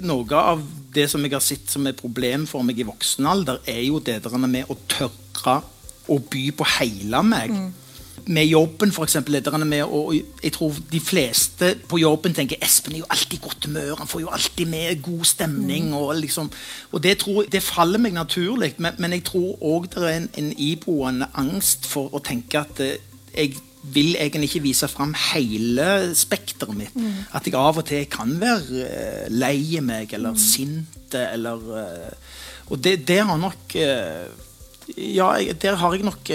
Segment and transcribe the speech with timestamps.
[0.00, 0.62] noe av
[0.94, 4.00] det som jeg har sett som er problem for meg i voksen alder, er jo
[4.00, 5.60] det der med å tørre
[6.10, 7.54] å by på hele meg.
[8.22, 13.00] Med jobben, eksempel, lederne med, og jeg tror de fleste på jobben tenker Espen er
[13.00, 15.90] jo alltid i godt humør, han får jo alltid med god stemning.
[15.98, 16.50] Og, liksom,
[16.92, 20.30] og det, tror, det faller meg naturlig, men, men jeg tror òg det er en,
[20.38, 23.00] en iboende angst for å tenke at eh,
[23.32, 26.94] jeg vil egentlig ikke vise fram hele spekteret mitt.
[27.34, 32.14] At jeg av og til kan være uh, lei meg eller sint eller uh,
[32.72, 34.48] Og det, det har nok uh,
[34.96, 35.28] ja,
[35.62, 36.30] der har jeg nok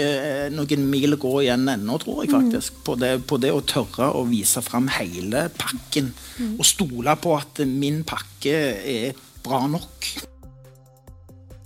[0.54, 2.78] noen mil å gå igjen ennå, tror jeg faktisk.
[2.86, 6.08] På, det, på det å tørre å vise fram hele pakken.
[6.56, 10.08] Og stole på at min pakke er bra nok.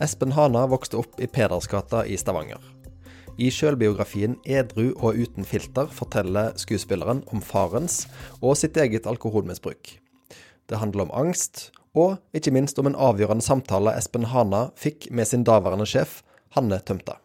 [0.03, 2.72] Espen Hana vokste opp i Pedersgata i Stavanger.
[3.43, 8.05] I sjølbiografien 'Edru og uten filter' forteller skuespilleren om farens
[8.39, 9.97] og sitt eget alkoholmisbruk.
[10.71, 15.27] Det handler om angst, og ikke minst om en avgjørende samtale Espen Hana fikk med
[15.27, 16.21] sin daværende sjef,
[16.55, 17.19] Hanne Tømta.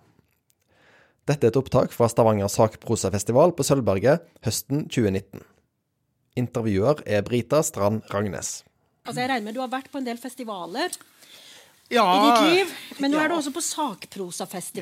[1.28, 5.44] Dette er et opptak fra Stavanger sakprosafestival på Sølvberget høsten 2019.
[6.40, 8.64] Intervjuer er Brita Strand Ragnes.
[9.06, 10.96] Altså jeg regner med Du har vært på en del festivaler
[11.88, 12.72] Ja, i ditt liv.
[13.00, 13.24] Men nå ja.
[13.24, 13.62] er du også på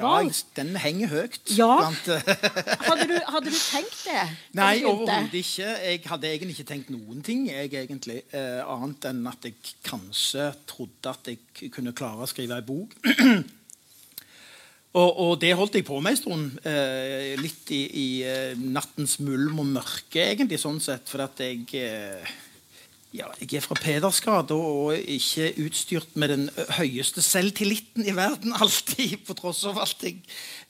[0.01, 0.13] ja,
[0.57, 1.51] den henger høyt.
[1.53, 1.91] Ja.
[1.91, 2.31] Eh,
[2.87, 4.23] Hadde, du, hadde du tenkt det?
[4.57, 5.67] Nei, overhodet ikke.
[5.83, 10.47] Jeg hadde egentlig ikke tenkt noen ting, jeg, egentlig, eh, annet enn at jeg kanskje
[10.69, 12.95] trodde at jeg kunne klare å skrive ei bok.
[15.01, 16.57] og, og det holdt jeg på med en stund.
[16.65, 21.05] Eh, litt i, i eh, nattens mulm og mørke, egentlig, sånn sett.
[21.11, 22.33] For at jeg eh,
[23.15, 26.45] ja, jeg er fra Pedersgata og ikke utstyrt med den
[26.77, 28.55] høyeste selvtilliten i verden.
[28.63, 30.19] Alltid, på tross av alt jeg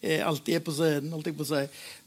[0.02, 1.14] eh, alltid er på scenen.
[1.16, 1.62] Alltid på å.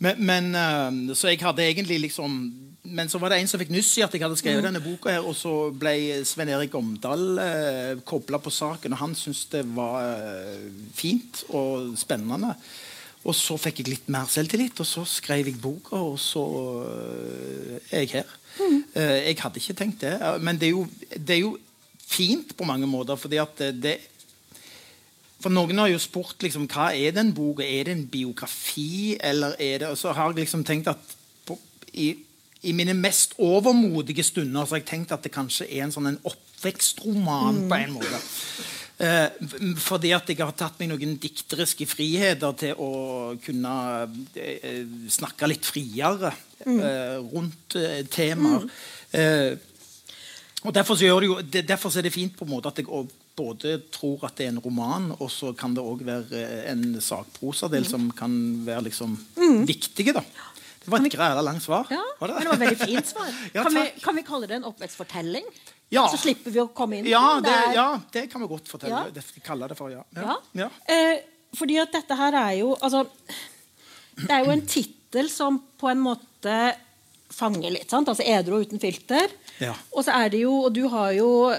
[0.04, 2.40] Men, men, eh, så jeg hadde egentlig liksom
[2.88, 5.10] Men så var det en som fikk nyss i at jeg hadde skrevet denne boka,
[5.12, 9.60] her, og så ble Sven Erik Omdal eh, kobla på saken, og han syntes det
[9.76, 12.54] var eh, fint og spennende.
[13.28, 16.46] Og så fikk jeg litt mer selvtillit, og så skrev jeg boka, og så
[17.90, 18.38] er jeg her.
[18.58, 21.56] Eh, jeg hadde ikke tenkt det, eh, men det er jo, det er jo
[22.08, 23.98] fint på mange måter, fordi at det, det
[25.38, 27.62] For noen har jo spurt liksom, hva er den boka.
[27.62, 31.12] Er det en biografi, eller er det Og så har jeg liksom tenkt at
[31.46, 31.54] på,
[31.94, 32.08] i,
[32.66, 36.10] i mine mest overmodige stunder så har jeg tenkt at det kanskje er en sånn
[36.10, 38.20] en oppvekstroman på en måte.
[38.98, 39.28] Eh,
[39.78, 42.92] fordi at jeg har tatt meg noen dikteriske friheter til å
[43.44, 43.74] kunne
[44.34, 46.32] eh, snakke litt friere
[46.66, 48.68] eh, rundt eh, temaer.
[49.12, 49.54] Eh,
[50.66, 52.80] og derfor, så gjør det jo, det, derfor er det fint på en måte at
[52.82, 52.88] jeg
[53.38, 56.42] både tror at det er en roman, og så kan det òg være
[56.72, 58.32] en sakprosadel som kan
[58.66, 59.14] være liksom
[59.68, 60.12] viktige.
[60.16, 60.24] da.
[60.82, 61.86] Det var et græla langt svar.
[61.92, 63.30] Ja, var men det var veldig fint svar.
[63.52, 65.46] Ja, kan, vi, kan vi kalle det en oppvekstfortelling?
[65.92, 66.06] Ja.
[66.12, 69.06] Så slipper vi å komme inn Ja, det, ja, det kan vi godt fortelle.
[69.08, 69.12] Ja.
[69.12, 70.68] Det kalle det for, ja.
[70.90, 71.20] Eh,
[71.56, 73.06] fordi at dette her er jo Altså,
[74.18, 76.27] det er jo en tittel som på en måte
[77.38, 77.90] fanger litt.
[77.90, 78.08] sant?
[78.08, 79.32] Altså edru og uten filter.
[79.58, 79.74] Ja.
[79.92, 81.50] Og så er det jo Og du har jo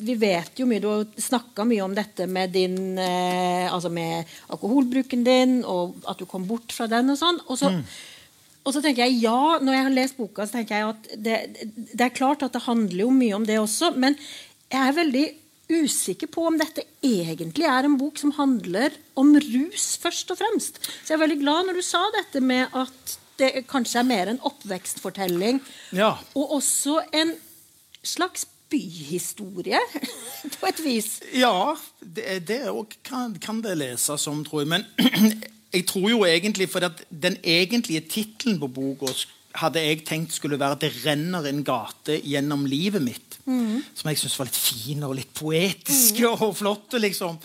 [0.00, 4.24] Vi vet jo mye Du har snakka mye om dette med din eh, Altså med
[4.48, 7.42] alkoholbruken din, og at du kom bort fra den og sånn.
[7.52, 7.68] Og så,
[8.62, 11.38] og så tenker jeg ja, når jeg har lest boka, så tenker jeg at det,
[11.92, 14.16] det er klart at det handler jo mye om det også, men
[14.72, 15.24] jeg er veldig
[15.72, 20.80] usikker på om dette egentlig er en bok som handler om rus, først og fremst.
[20.82, 24.28] Så jeg er veldig glad når du sa dette med at det kanskje er mer
[24.32, 25.60] en oppvekstfortelling,
[25.92, 26.12] Ja.
[26.34, 27.32] og også en
[28.04, 29.78] slags byhistorie,
[30.60, 31.20] på et vis.
[31.36, 32.60] Ja, det, det
[33.04, 34.68] kan, kan det leses som, tror jeg.
[34.68, 34.86] Men
[35.76, 39.12] jeg tror jo egentlig For at den egentlige tittelen på boka
[39.60, 43.36] hadde jeg tenkt skulle være 'Det renner en gate gjennom livet mitt'.
[43.94, 46.92] Som jeg syns var litt fin og litt poetisk og flott.
[46.96, 47.36] liksom.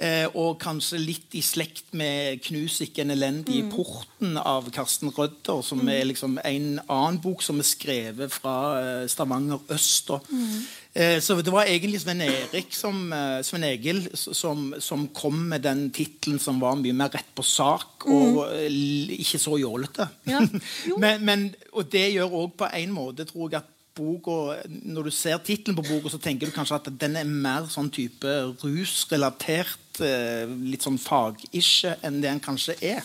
[0.00, 3.72] Eh, og kanskje litt i slekt med 'Knus ikke en elendig mm.
[3.74, 9.08] porten' av Karsten Rødder, som er liksom en annen bok som er skrevet fra eh,
[9.12, 10.08] Stavanger øst.
[10.10, 11.20] Og, mm.
[11.20, 15.90] så det var egentlig Sven Erik som, eh, Sven Egil som, som kom med den
[15.92, 18.72] tittelen som var mye mer rett på sak og eh,
[19.20, 20.08] ikke så jålete.
[20.30, 20.40] Ja,
[21.02, 25.10] men, men, og det gjør òg på en måte, tror jeg, at boka Når du
[25.14, 30.00] ser tittelen på boka, så tenker du kanskje at den er mer sånn type rusrelatert,
[30.04, 33.04] eh, litt sånn fagisje, enn det den kanskje er.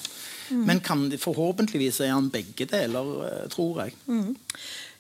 [0.49, 3.95] Men kan, forhåpentligvis er han begge deler, eh, tror jeg.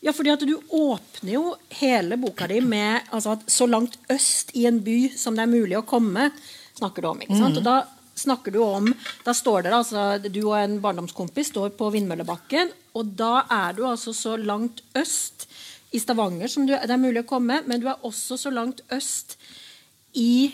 [0.05, 4.51] Ja, fordi at du åpner jo hele boka di med altså at så langt øst
[4.53, 6.31] i en by som det er mulig å komme,
[6.77, 7.21] snakker du om.
[7.21, 7.57] ikke sant?
[7.61, 7.77] Og da
[8.15, 8.91] snakker du om,
[9.25, 13.85] da står dere altså, Du og en barndomskompis står på Vindmøllebakken, og da er du
[13.87, 15.47] altså så langt øst
[15.95, 18.83] i Stavanger som du, det er mulig å komme, men du er også så langt
[18.93, 19.37] øst
[20.19, 20.51] i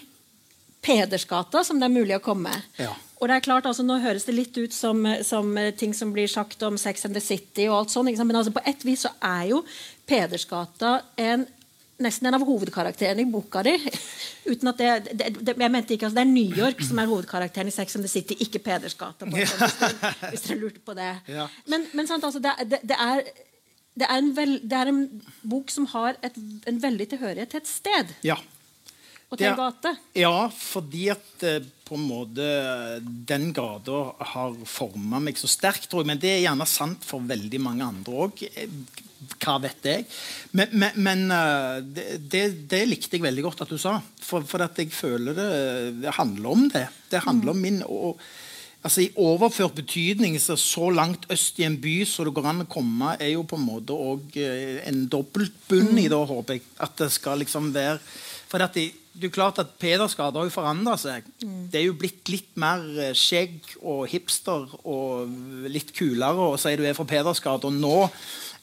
[0.81, 2.53] Pedersgata som det er mulig å komme.
[2.81, 2.93] Ja.
[3.21, 6.29] Og det er klart, altså Nå høres det litt ut som, som ting som blir
[6.31, 9.11] sagt om Sex and the City, og alt sånt, men altså på et vis så
[9.21, 9.61] er jo
[10.09, 11.45] Pedersgata en
[12.01, 13.75] nesten en av hovedkarakterene i boka di.
[14.51, 17.09] Uten at det, det, det, jeg mente ikke, altså det er New York som er
[17.11, 19.29] hovedkarakteren i Sex and the City, ikke Pedersgata.
[19.29, 19.93] bare sånn,
[20.31, 21.11] hvis, dere- lurte på det.
[21.29, 21.45] Ja.
[21.69, 23.21] Men, men sant, altså, det, det, det, er,
[23.97, 25.03] det, er en vel, det er en
[25.43, 26.37] bok som har et,
[26.69, 28.37] en veldig tilhørighet til et sted Ja.
[29.29, 29.95] og til en gate.
[30.19, 32.45] Ja, fordi at eh, på en måte
[33.27, 36.11] den gata har forma meg så sterkt, tror jeg.
[36.13, 38.45] Men det er gjerne sant for veldig mange andre òg.
[39.41, 40.05] Hva vet jeg?
[40.55, 43.97] Men, men, men eh, det, det, det likte jeg veldig godt at du sa.
[44.23, 45.49] For, for at jeg føler det,
[46.05, 46.87] det handler om det.
[47.11, 48.23] Det handler om min og,
[48.81, 52.65] altså I overført betydning så, så langt øst i en by så det går an
[52.65, 56.65] å komme, er jo på en måte òg en dobbeltbunn i det, håper jeg.
[56.81, 57.99] At det skal liksom være
[58.51, 61.27] For det, det er klart at Pedersgade har jo forandra seg.
[61.41, 66.73] Det er jo blitt litt mer eh, skjegg og hipster og litt kulere å si
[66.79, 67.67] du er fra Pedersgade.
[67.67, 68.07] Og nå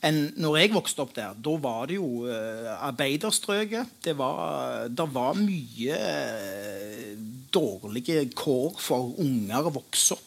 [0.07, 1.35] enn når jeg vokste opp der.
[1.35, 3.99] Da var det jo eh, arbeiderstrøket.
[4.05, 7.13] Det var, det var mye eh,
[7.55, 10.25] dårlige kår for unger å vokse opp.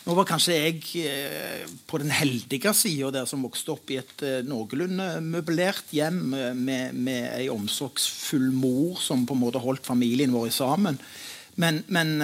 [0.00, 4.24] Nå var kanskje jeg eh, på den heldige sida der som vokste opp i et
[4.48, 6.22] noenlunde møblert hjem
[6.56, 10.98] med, med ei omsorgsfull mor som på en måte holdt familien vår sammen.
[11.60, 12.16] Men, men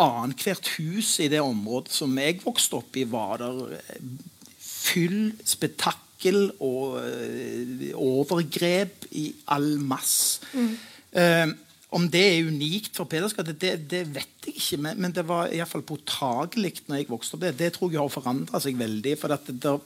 [0.00, 3.76] annethvert hus i det området som jeg vokste opp i, var der
[4.86, 10.40] fyll, spetakkel og eh, overgrep i all masse.
[11.16, 11.46] Eh,
[11.96, 14.78] om det er unikt for Pedersgade, det, det vet jeg ikke.
[14.84, 17.44] Men, men det var iallfall påtagelig når jeg vokste opp.
[17.46, 19.14] Det, det tror jeg har forandra seg veldig.
[19.20, 19.84] for at det, der-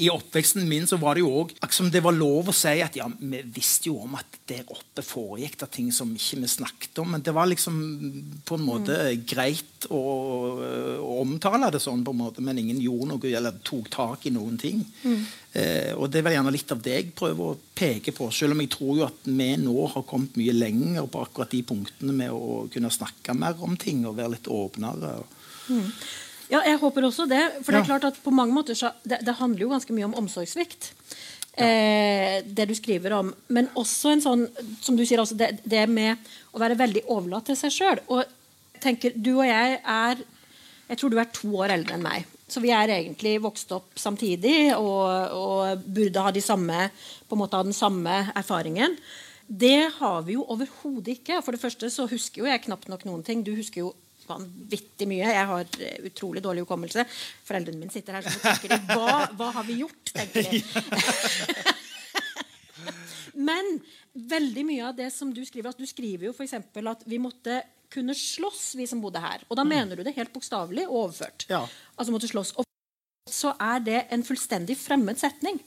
[0.00, 2.96] i oppveksten min så var det jo òg som det var lov å si at
[2.96, 7.00] ja, vi visste jo om at der oppe foregikk det ting som ikke vi snakket
[7.02, 7.12] om.
[7.14, 7.76] Men det var liksom
[8.48, 8.96] på en måte
[9.28, 10.00] greit å,
[11.00, 14.34] å omtale det sånn, på en måte, men ingen gjorde noe eller tok tak i
[14.34, 14.80] noen ting.
[15.52, 18.30] Eh, og det er vel gjerne litt av det jeg prøver å peke på.
[18.34, 21.62] Selv om jeg tror jo at vi nå har kommet mye lenger på akkurat de
[21.66, 25.18] punktene med å kunne snakke mer om ting og være litt åpnere.
[26.50, 27.42] Ja, jeg håper også det.
[27.62, 30.08] For det er klart at på mange måter så, det, det handler jo ganske mye
[30.08, 30.90] om omsorgssvikt.
[31.60, 33.30] Eh, det du skriver om.
[33.54, 34.44] Men også en sånn,
[34.82, 36.18] som du sier, altså det, det med
[36.54, 38.02] å være veldig overlatt til seg sjøl.
[38.10, 38.24] Og
[38.82, 40.26] tenker, du og jeg er
[40.90, 42.24] Jeg tror du er to år eldre enn meg.
[42.50, 45.06] Så vi er egentlig vokst opp samtidig og,
[45.38, 46.88] og burde ha de samme
[47.28, 48.96] på en måte ha den samme erfaringen.
[49.46, 51.38] Det har vi jo overhodet ikke.
[51.46, 53.44] For det første så husker jo jeg knapt nok noen ting.
[53.46, 53.92] Du husker jo
[54.30, 55.26] vanvittig mye.
[55.34, 57.04] Jeg har eh, utrolig dårlig hukommelse.
[57.48, 60.14] Foreldrene mine sitter her og tenker de, hva, hva har vi gjort?
[60.14, 60.62] tenker de.
[63.50, 63.76] Men
[64.12, 66.56] veldig mye av det som du skriver altså Du skriver jo f.eks.
[66.58, 67.60] at vi måtte
[67.90, 69.42] kunne slåss, vi som bodde her.
[69.50, 71.46] Og da mener du det helt bokstavelig og overført.
[71.50, 71.64] Ja.
[71.98, 72.52] Altså måtte slåss.
[72.60, 72.66] Og
[73.30, 75.58] så er det en fullstendig fremmed setning.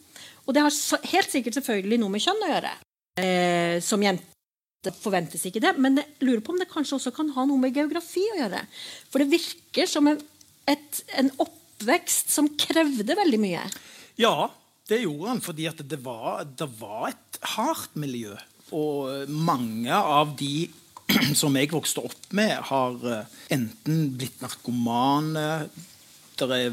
[0.47, 2.71] Og det har helt sikkert selvfølgelig noe med kjønn å gjøre.
[3.23, 4.32] Eh, som jente
[4.99, 5.75] forventes ikke det.
[5.79, 8.63] Men jeg lurer på om det kanskje også kan ha noe med geografi å gjøre.
[9.11, 10.19] For det virker som en,
[10.69, 13.63] et, en oppvekst som krevde veldig mye.
[14.19, 14.49] Ja,
[14.91, 18.35] det gjorde han fordi det var, det var et hardt miljø.
[18.73, 20.67] Og mange av de
[21.41, 25.67] som jeg vokste opp med, har eh, enten blitt narkomane
[26.33, 26.71] Det er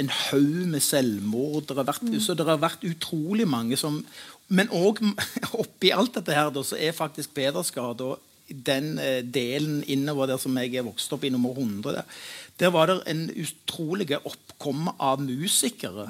[0.00, 1.68] en haug med selvmord.
[1.68, 4.00] Det har, vært, så det har vært utrolig mange som
[4.48, 5.02] Men òg
[5.62, 8.14] oppi alt dette her, så er faktisk Pedersgade
[8.46, 12.18] den eh, delen innover der som jeg er vokst opp i, nummer 100, der,
[12.60, 16.06] der var det en utrolig oppkomme av musikere.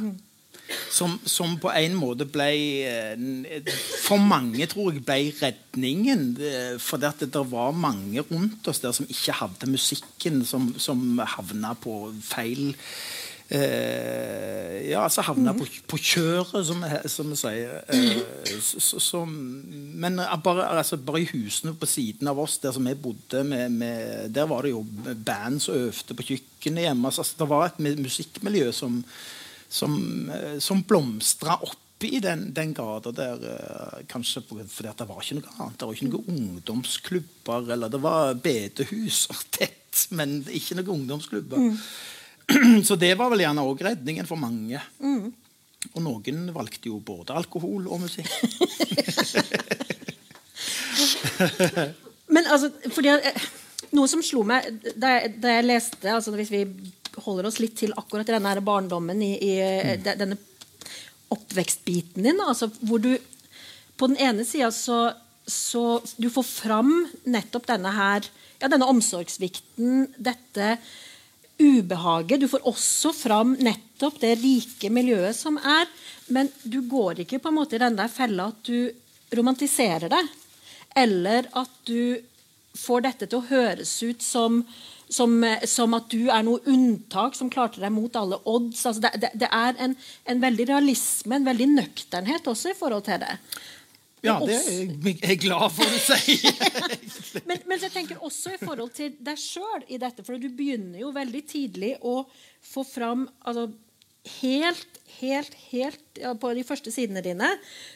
[0.91, 2.49] Som, som på en måte ble
[2.83, 3.69] eh,
[4.03, 6.25] For mange, tror jeg, ble redningen.
[6.43, 10.73] eh, For det, at det var mange rundt oss der som ikke hadde musikken, som,
[10.83, 12.75] som havna på feil
[13.49, 17.81] eh, Ja, altså havna på, på kjøret, som, som vi sier.
[17.91, 18.21] Eh,
[18.63, 22.95] så, så, men bare, altså, bare i husene på siden av oss, der som vi
[22.95, 24.85] bodde, med, med, der var det jo
[25.27, 27.11] band som øvde på kjøkkenet hjemme.
[27.11, 29.03] Altså, det var et musikkmiljø som
[29.69, 33.41] som, eh, som blomstra opp i den, den gata der.
[33.51, 35.79] eh, Kanskje fordi det var ikke noe annet.
[35.81, 37.73] Det var ikke noen ungdomsklubber.
[37.73, 41.67] eller Det var bedehus og tett, men ikke noen ungdomsklubber.
[42.87, 44.79] Så det var vel gjerne òg redningen for mange.
[45.95, 48.27] Og noen valgte jo både alkohol og musikk.
[52.35, 53.43] Men altså, fordi eh,
[53.95, 54.61] Noe som slo meg
[54.99, 56.63] da jeg, da jeg leste altså Hvis vi
[57.23, 60.03] holder oss litt til akkurat denne her barndommen i, i mm.
[60.05, 60.37] de- denne
[61.33, 62.41] oppvekstbiten din.
[62.45, 63.17] Altså hvor du
[63.97, 65.13] på den ene sida så,
[65.49, 66.93] så du får fram
[67.25, 68.21] nettopp denne her
[68.61, 70.77] ja, denne omsorgssvikten, dette
[71.59, 72.41] ubehaget.
[72.41, 75.89] Du får også fram nettopp det rike miljøet som er.
[76.33, 78.91] Men du går ikke på en måte i den der fella at du
[79.37, 80.23] romantiserer det.
[80.97, 82.19] Eller at du
[82.77, 84.61] får dette til å høres ut som,
[85.09, 88.85] som, som at du er noe unntak som klarte deg mot alle odds.
[88.85, 89.97] Altså det, det, det, er en,
[90.29, 93.39] en veldig realisme, en veldig nøkternhet også i forhold til det.
[94.27, 96.37] Ja, det er jeg glad for å si.
[97.49, 101.01] men, men, jeg tenker også i forhold til deg sjøl i dette, for du begynner
[101.03, 102.23] jo veldig tidlig å
[102.67, 103.71] få fram altså,
[104.27, 107.47] Helt, helt, helt ja, på de første sidene dine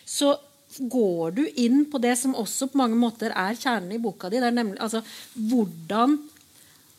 [0.07, 0.37] så
[0.79, 4.39] går du inn på det som også på mange måter er kjernen i boka di.
[4.39, 5.03] Det er nemlig altså,
[5.35, 6.15] hvordan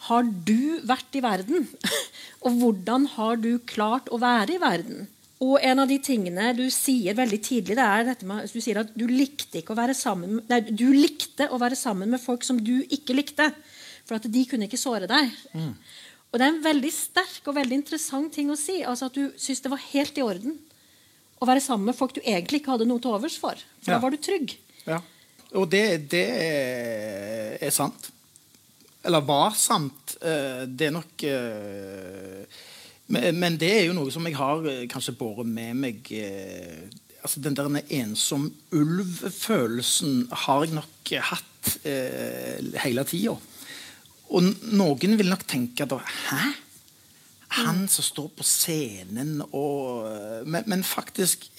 [0.10, 1.68] har du vært i verden?
[2.46, 5.08] Og hvordan har du klart å være i verden?
[5.42, 8.84] Og en av de tingene du sier veldig tidlig, det er dette med, du sier
[8.84, 12.46] at du likte, ikke å være sammen, nei, du likte å være sammen med folk
[12.46, 13.50] som du ikke likte.
[14.06, 15.32] For at de kunne ikke såre deg.
[15.58, 15.74] Mm.
[16.32, 18.82] Og det er en veldig sterk og veldig interessant ting å si.
[18.86, 20.60] altså At du syns det var helt i orden
[21.42, 23.58] å være sammen med folk du egentlig ikke hadde noe til overs for.
[23.82, 23.98] For ja.
[23.98, 24.56] da var du trygg.
[24.86, 25.02] Ja.
[25.58, 26.26] Og det, det
[27.60, 28.12] er sant.
[29.04, 30.16] Eller var sant.
[30.22, 32.60] Eh, det er nok eh,
[33.12, 36.88] men, men, det er jo noe som jeg har eh, kanskje båret med meg eh,
[37.22, 37.70] altså Den der
[38.02, 43.36] ensom ulv-følelsen har jeg nok hatt eh, hele tida.
[44.32, 46.42] Og noen vil nok tenke da Hæ?
[47.60, 51.50] Han som står på scenen og eh, Men, men faktisk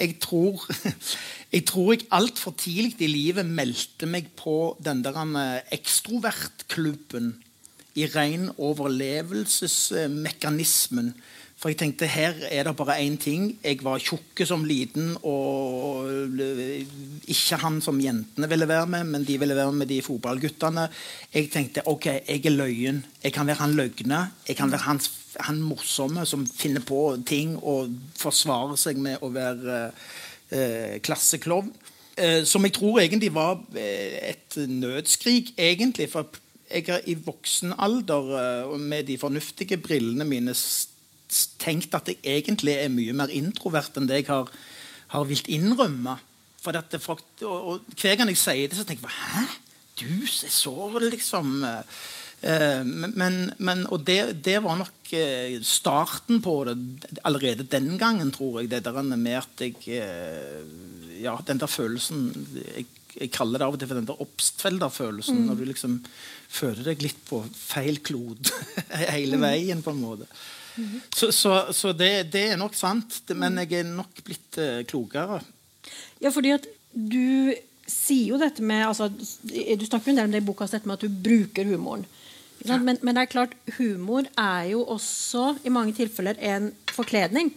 [0.00, 0.62] jeg tror
[1.54, 5.18] jeg tror jeg altfor tidlig i livet meldte meg på den der
[5.74, 7.34] ekstrovertklubben
[7.98, 11.14] i ren overlevelsesmekanismen.
[11.60, 13.50] For jeg tenkte her er det bare én ting.
[13.60, 16.08] Jeg var tjukk som liten og
[17.28, 20.86] ikke han som jentene ville være med, men de ville være med de fotballguttene.
[21.34, 23.04] Jeg tenkte ok, jeg er løyen.
[23.20, 24.22] Jeg kan være han løgne.
[24.48, 25.04] Jeg kan være han,
[25.36, 29.82] han morsomme som finner på ting og forsvarer seg med å være
[30.48, 31.74] eh, klasseklovn.
[32.16, 36.08] Eh, som jeg tror egentlig var eh, et nødskrik, egentlig.
[36.08, 36.24] for
[36.70, 40.54] jeg har i voksen alder eh, med de fornuftige brillene mine
[41.60, 44.50] tenkt at jeg egentlig er mye mer introvert enn det jeg har,
[45.14, 46.16] har vilt innrømme.
[46.60, 49.44] For det, og, og, Hver gang jeg sier det, så tenker jeg Hæ?
[50.00, 56.56] Du er så liksom eh, men, men, Og det, det, var nok eh, starten på
[56.68, 56.76] det
[57.24, 58.70] allerede den gangen, tror jeg.
[58.72, 60.04] Det der med at jeg
[61.20, 62.30] Ja, den der følelsen
[62.76, 62.86] jeg,
[63.16, 65.40] jeg kaller det av og til for den der Obstfelder-følelsen.
[65.40, 65.46] Mm.
[65.50, 65.96] Når du liksom
[66.50, 68.52] føler deg litt på feil klode
[69.14, 69.46] hele mm.
[69.46, 70.28] veien, på en måte.
[70.76, 71.00] Mm.
[71.14, 75.40] Så, så, så det, det, er nok sant, men jeg er nok blitt uh, klokere.
[76.22, 77.52] Ja, fordi at du
[77.90, 80.88] sier jo dette med altså, Du snakker jo en del om det i boka dette
[80.88, 82.06] med at du bruker humoren.
[82.60, 82.76] Ja.
[82.76, 87.54] Men, men, det er klart, humor er jo også i mange tilfeller en forkledning.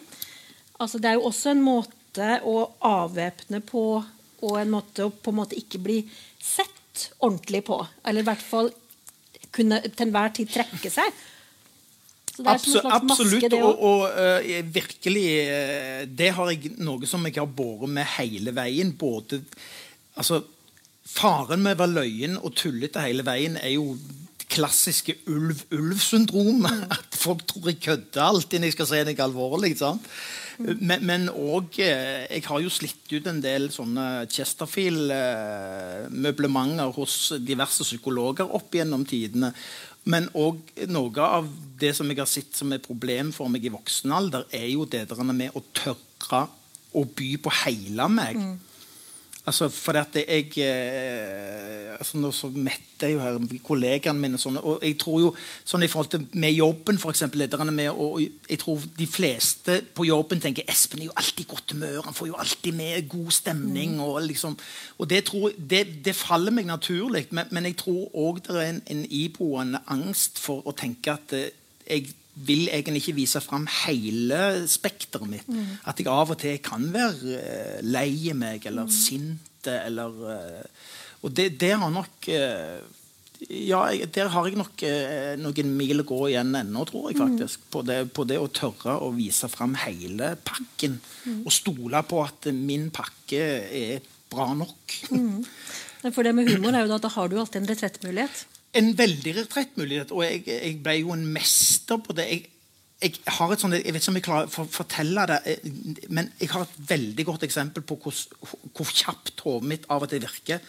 [0.80, 3.84] Altså, det er jo også en måte å avvæpne på,
[4.44, 6.00] og en måte å på en måte ikke bli
[6.44, 7.80] sett ordentlig på.
[8.06, 8.72] Eller i hvert fall
[9.54, 11.22] kunne til enhver tid trekke seg.
[12.42, 12.88] Absolutt.
[13.06, 18.10] Maske, og, og uh, virkelig uh, Det har jeg noe som jeg har båret med
[18.16, 18.96] hele veien.
[18.98, 19.44] Både
[20.18, 20.42] altså,
[21.14, 23.92] Faren med å være løyen og tullete hele veien er jo
[24.54, 26.88] klassiske ulv-ulv-syndromet.
[26.96, 29.76] At folk tror jeg kødder alltid når jeg skal si noe alvorlig.
[29.78, 30.10] sant?
[30.60, 38.46] Men òg eh, Jeg har jo slitt ut en del sånne Chesterfield-møblementer hos diverse psykologer
[38.46, 39.54] opp gjennom tidene.
[40.10, 40.58] Men òg
[40.92, 41.48] noe av
[41.80, 44.86] det som jeg har sett som er problem for meg i voksen alder, er jo
[44.86, 46.48] det der med å tørre
[46.94, 48.36] å by på hele meg.
[48.38, 48.60] Mm.
[49.46, 54.56] Altså, for at jeg eh, altså Nå så mette jeg jo her kollegaene mine sånn,
[54.62, 55.32] og jeg tror jo
[55.68, 57.44] sånn i forhold til med jobben, for eksempel,
[57.76, 62.00] med, og jeg tror de fleste på jobben tenker Espen er jo alltid godt humør,
[62.06, 64.00] han får jo alltid med god stemning.
[64.00, 64.56] Og, liksom,
[64.98, 68.70] og det, tror, det, det, faller meg naturlig, men, men jeg tror òg det er
[68.70, 71.52] en, en iboende angst for å tenke at eh,
[71.84, 75.48] jeg vil egentlig ikke vise fram hele spekteret mitt.
[75.50, 75.78] Mm.
[75.90, 78.94] At jeg av og til kan være uh, lei meg eller mm.
[78.96, 80.90] sint eller uh,
[81.24, 82.26] Og det, det, har nok
[83.48, 83.80] Ja,
[84.16, 84.84] der har jeg nok
[85.40, 87.62] noen mil å gå igjen ennå, tror jeg faktisk.
[87.62, 87.70] Mm.
[87.72, 90.98] På, det, på, det, å tørre å vise fram hele pakken.
[91.24, 91.46] Mm.
[91.46, 94.98] Og stole på at min pakke er bra nok.
[95.16, 95.44] Mm.
[96.16, 98.44] For det med humor er jo at da har du alltid en retrettmulighet
[98.80, 100.12] en veldig retrettmulighet.
[100.16, 102.26] Og jeg, jeg, ble jo en mester på det.
[102.30, 102.50] Jeg,
[103.04, 106.32] jeg har et sånt, jeg vet ikke om jeg klarer å fortelle det, eh, men
[106.40, 108.20] jeg har et veldig godt eksempel på hvor,
[108.72, 110.64] hvor kjapt hodet mitt av og til virker.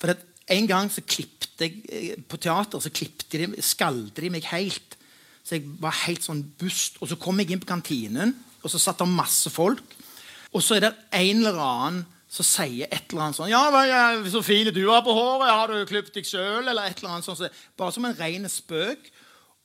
[0.00, 0.16] For
[0.50, 4.96] En gang så klippte jeg eh, på teater så de, skalde de meg helt.
[5.44, 6.98] Så jeg var helt sånn bust.
[7.00, 9.82] Og så kom jeg inn på kantinen, og så satt det masse folk.
[10.50, 12.00] Og så er det en eller annen
[12.30, 13.64] som sier et eller annet sånn ja,
[14.22, 15.50] 'Så fin du er på håret.
[15.50, 17.50] Har du klippet deg sjøl?' Eller et eller annet sånt.
[17.76, 19.10] Bare som en ren spøk.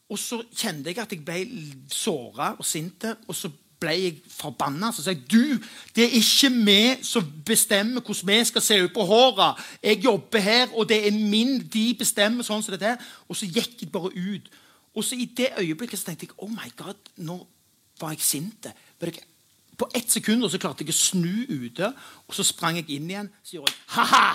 [0.10, 1.46] Og så kjente jeg at jeg ble
[1.90, 3.50] såra og sint, og så
[3.82, 4.92] ble jeg forbanna.
[4.94, 5.58] Så sa jeg du,
[5.96, 9.62] det er ikke vi som bestemmer hvordan vi skal se ut på håret.
[9.84, 11.58] Jeg jobber her, og det er min.
[11.60, 13.02] De bestemmer sånn som det er.
[13.28, 14.50] Og så gikk jeg bare ut.
[14.96, 17.42] Og så i det øyeblikket så tenkte jeg oh my god, nå
[18.00, 18.70] var jeg sint.
[19.78, 21.92] På ett sekund og så klarte jeg å snu ute,
[22.28, 23.32] og så sprang jeg inn igjen.
[23.44, 24.28] Så gjorde jeg ha-ha!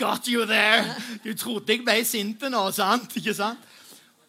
[0.00, 0.84] Got you there!
[1.24, 3.12] Du trodde jeg ble sint nå, sant?
[3.18, 3.72] Ikke sant?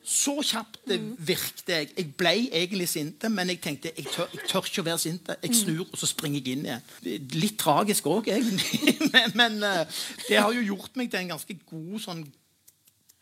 [0.08, 1.88] Så kjapt det virket jeg.
[1.92, 5.32] Jeg ble egentlig sint, men jeg tenkte jeg tør, jeg tør, ikke å være sint.
[5.44, 7.32] Jeg snur, og så springer jeg inn igjen.
[7.36, 8.94] Litt tragisk òg, egentlig.
[9.14, 12.28] men, men, eh, det har jo gjort meg til en ganske god sånn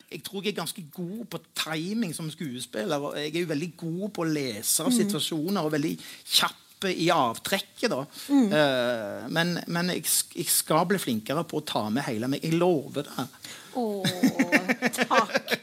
[0.05, 3.07] jeg tror jeg er ganske god på timing som skuespiller.
[3.17, 4.93] Jeg er jo veldig god på å lese mm.
[4.99, 6.61] situasjoner og veldig kjapp
[6.91, 7.89] i avtrekket.
[7.91, 8.05] da.
[8.29, 8.47] Mm.
[8.53, 12.43] Uh, men, men jeg, jeg, skal bli flinkere på å ta med hele meg.
[12.45, 13.27] Jeg lover det.
[13.75, 13.85] Å,
[15.01, 15.55] takk.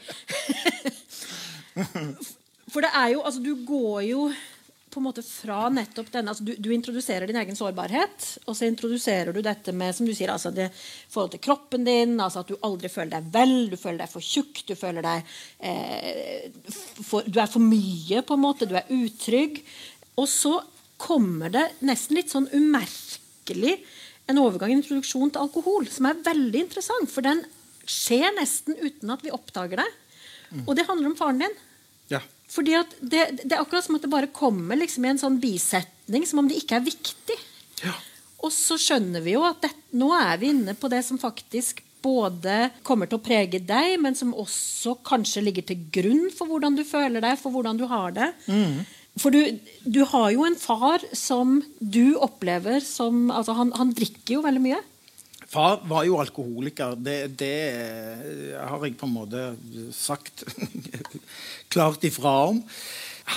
[2.73, 4.27] For det er jo Altså, du går jo
[4.93, 8.67] på en måte fra nettopp denne altså du, du, introduserer din egen sårbarhet, og så
[8.67, 12.51] introduserer du dette med som du sier, altså det forhold til kroppen din, altså at
[12.51, 15.33] du aldri føler deg vel, du føler deg for tjukk, du føler deg
[15.65, 16.53] eh,
[17.01, 19.63] for, Du er for mye, på en måte, du er utrygg.
[20.21, 20.59] Og så
[21.03, 23.77] kommer det nesten litt sånn umerkelig
[24.31, 27.11] en overgang, i introduksjon til alkohol, som er veldig interessant.
[27.11, 27.43] For den
[27.83, 29.89] skjer nesten uten at vi oppdager det.
[30.53, 30.63] Mm.
[30.63, 31.57] Og det handler om faren din.
[32.13, 32.21] Ja.
[32.53, 36.27] Fordi det, det, er akkurat som at det bare kommer liksom i en sånn bisetning,
[36.29, 37.39] som om det ikke er viktig.
[37.83, 37.95] Ja.
[38.43, 41.81] Og så skjønner vi jo at det, nå er vi inne på det som faktisk
[42.03, 46.75] både kommer til å prege deg, men som også kanskje ligger til grunn for hvordan
[46.75, 48.29] du føler deg, for hvordan du har det.
[48.51, 48.83] Mm.
[49.19, 54.39] For du, du, har jo en far som du opplever som altså han, han drikker
[54.39, 54.81] jo veldig mye.
[55.53, 56.95] Far var jo alkoholiker.
[56.97, 57.55] Det, det,
[58.57, 59.47] har jeg på en måte
[59.93, 60.45] sagt
[61.73, 62.63] klart ifra om.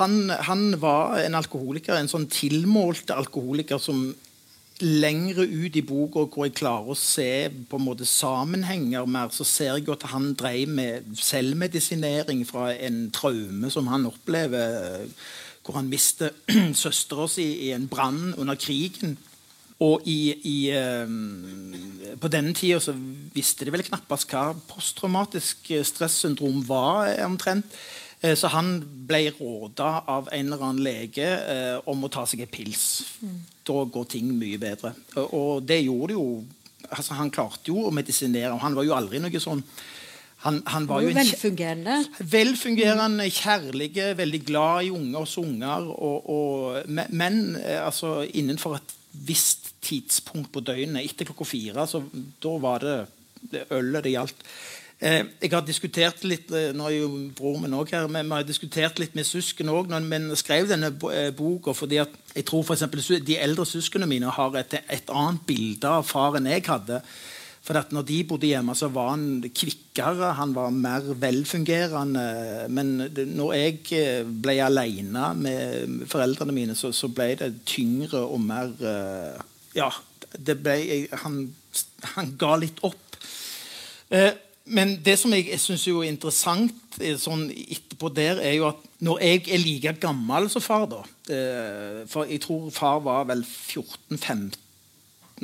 [0.01, 4.09] Han, han, var en alkoholiker, en sånn tilmålt alkoholiker som
[4.83, 9.45] lengre ut i boka hvor jeg klarer å se på en måte sammenhenger mer, så
[9.49, 15.07] ser jeg at han drev med selvmedisinering fra en traume som han opplever,
[15.67, 16.31] hvor han mister
[16.85, 19.17] søstera si i en brann under krigen.
[19.85, 22.95] Og i, i, uh, på denne tida så
[23.35, 27.11] visste de vel knappest hva posttraumatisk stressyndrom var.
[27.27, 27.77] omtrent.
[28.25, 32.47] Uh, så han ble råda av en eller annen lege eh, om å ta seg
[32.47, 32.87] en pils.
[33.21, 33.37] Mm.
[33.69, 34.95] Da går ting mye bedre.
[35.27, 36.29] og det gjorde jo
[36.87, 38.53] altså Han klarte jo å medisinere.
[38.55, 39.63] og Han var jo aldri noe sånn
[40.47, 41.99] han, han var jo velfungerende.
[42.33, 45.91] Velfungerende, kjærlig, veldig glad i ungers unger.
[45.93, 51.05] Og, og, men altså, innenfor et visst tidspunkt på døgnet.
[51.05, 51.87] Etter klokka fire.
[51.87, 52.03] så
[52.43, 52.97] Da var det,
[53.53, 54.49] det ølet det gjaldt.
[54.97, 58.33] Eh, jeg har diskutert litt eh, nå er jo bror min også her, men vi
[58.33, 61.75] har diskutert litt med søsken òg når vi skrev denne eh, boka.
[61.77, 65.85] fordi at jeg tror for eksempel, De eldre søsknene mine har et, et annet bilde
[65.85, 67.03] av far enn jeg hadde.
[67.67, 72.27] For at når de bodde hjemme, så var han kvikkere, han var mer velfungerende.
[72.71, 72.93] Men
[73.35, 78.71] når jeg eh, ble alene med foreldrene mine, så, så ble det tyngre og mer
[78.79, 79.41] eh,
[79.75, 79.91] Ja,
[80.39, 80.77] ble,
[81.25, 81.41] han,
[82.15, 83.19] han, ga litt opp.
[84.15, 84.31] Eh,
[84.71, 89.43] men det som jeg, syns er interessant sånn etterpå der, er jo at når jeg
[89.43, 91.03] er like gammel som far, da
[92.09, 94.55] For jeg tror far var vel 14-15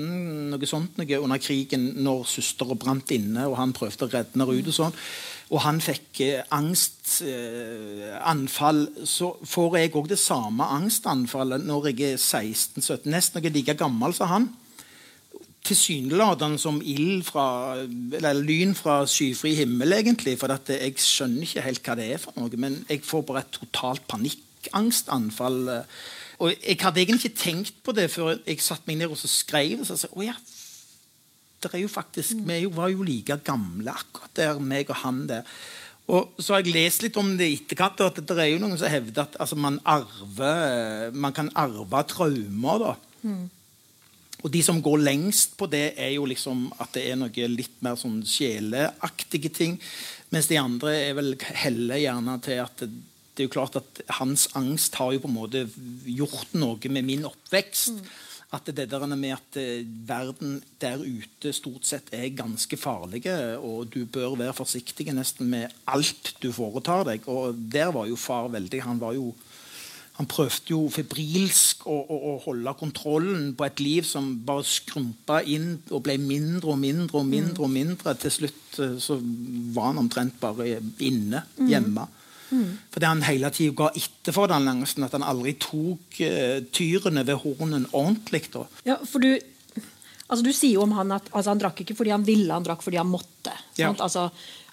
[0.00, 4.46] noe sånt noe under krigen når søstera brant inne, og han prøvde å redde henne
[4.48, 4.68] ut.
[4.70, 4.94] Og sånn,
[5.52, 8.80] og han fikk eh, angstanfall.
[8.88, 13.74] Eh, så får jeg òg det samme angstanfallet når jeg er 16-17, nesten noe like
[13.76, 14.46] gammel som han.
[15.62, 20.38] Tilsynelatende som ild fra, eller lyn fra skyfri himmel, egentlig.
[20.40, 22.56] For jeg skjønner ikke helt hva det er for noe.
[22.56, 25.60] Men jeg får bare et totalt panikkangstanfall.
[25.76, 25.84] Eh,
[26.42, 29.30] og Jeg hadde egentlig ikke tenkt på det før jeg satte meg ned og så
[29.30, 29.84] skrev.
[29.86, 30.34] Så jeg sa, å ja,
[31.62, 35.46] det er jo faktisk, Vi var jo like gamle akkurat der, meg og han der.
[36.10, 38.00] Og så har jeg lest litt om det i etterkant.
[38.00, 42.78] at Det er jo noen som hevder at altså, man, arver, man kan arve traumer.
[42.82, 42.94] da.
[43.22, 43.46] Mm.
[44.42, 47.78] Og de som går lengst på det, er jo liksom at det er noe litt
[47.84, 49.78] mer sånn sjeleaktige ting.
[50.34, 52.86] Mens de andre er vel heller gjerne til at
[53.34, 55.64] det, er jo klart at hans angst har jo på en måte
[56.04, 58.02] gjort noe med min oppvekst.
[58.52, 63.24] At det der med at eh, verden der ute stort sett er ganske farlig,
[63.56, 67.24] og du bør være forsiktig nesten med alt du foretar deg.
[67.32, 69.32] Og der var jo far veldig Han var jo
[70.12, 75.40] han prøvde jo febrilsk å, å, å, holde kontrollen på et liv som bare skrumpa
[75.48, 77.64] inn og ble mindre og mindre og mindre.
[77.64, 78.12] og mindre.
[78.20, 79.16] Til slutt eh, så
[79.72, 82.04] var han omtrent bare inne hjemme.
[82.04, 82.21] Mm.
[82.52, 82.78] Mm.
[82.92, 85.06] Fordi han hele tida ga etter for den angsten.
[85.06, 88.44] At han aldri tok uh, tyrene ved hornen ordentlig.
[88.52, 88.66] Da.
[88.88, 92.14] Ja, for du, altså, du sier jo om han at altså, han drakk ikke fordi
[92.14, 93.56] han ville, han drakk fordi han måtte.
[93.80, 93.94] Ja.
[93.96, 94.28] Altså,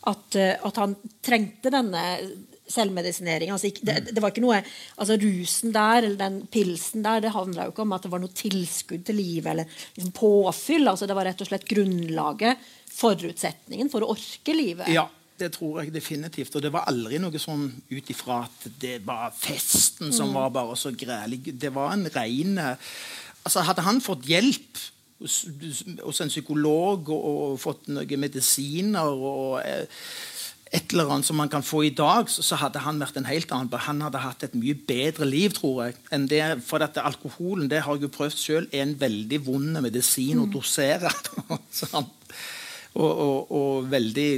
[0.09, 2.05] at, uh, at, han trengte denne
[2.69, 3.49] selvmedisinering.
[3.55, 4.59] Altså, det, det, var ikke noe,
[5.01, 8.21] altså Rusen der eller den pilsen der det handla jo ikke om at det var
[8.21, 10.85] noe tilskudd til livet eller liksom påfyll.
[10.91, 12.67] altså Det var rett og slett grunnlaget,
[12.99, 14.91] forutsetningen for å orke livet.
[14.93, 15.07] Ja,
[15.39, 16.55] det tror jeg definitivt.
[16.55, 20.37] Og det var aldri noe sånn ut ifra at det var festen som mm.
[20.37, 21.43] var bare så grælig.
[21.59, 24.81] Det var en rein altså Hadde han fått hjelp
[25.19, 29.87] hos en psykolog og, og fått noen medisiner og eh,
[30.69, 33.25] et eller annet som man kan få i dag, så, så, hadde han vært en
[33.25, 33.71] helt annen.
[33.87, 35.95] Han hadde hatt et mye bedre liv, tror jeg.
[36.13, 39.81] enn det, For dette alkoholen det har jeg jo prøvd selv, er en veldig vond
[39.81, 40.53] medisin å mm.
[40.53, 41.09] dosere.
[41.77, 42.09] så han
[42.97, 44.29] og, og, og, veldig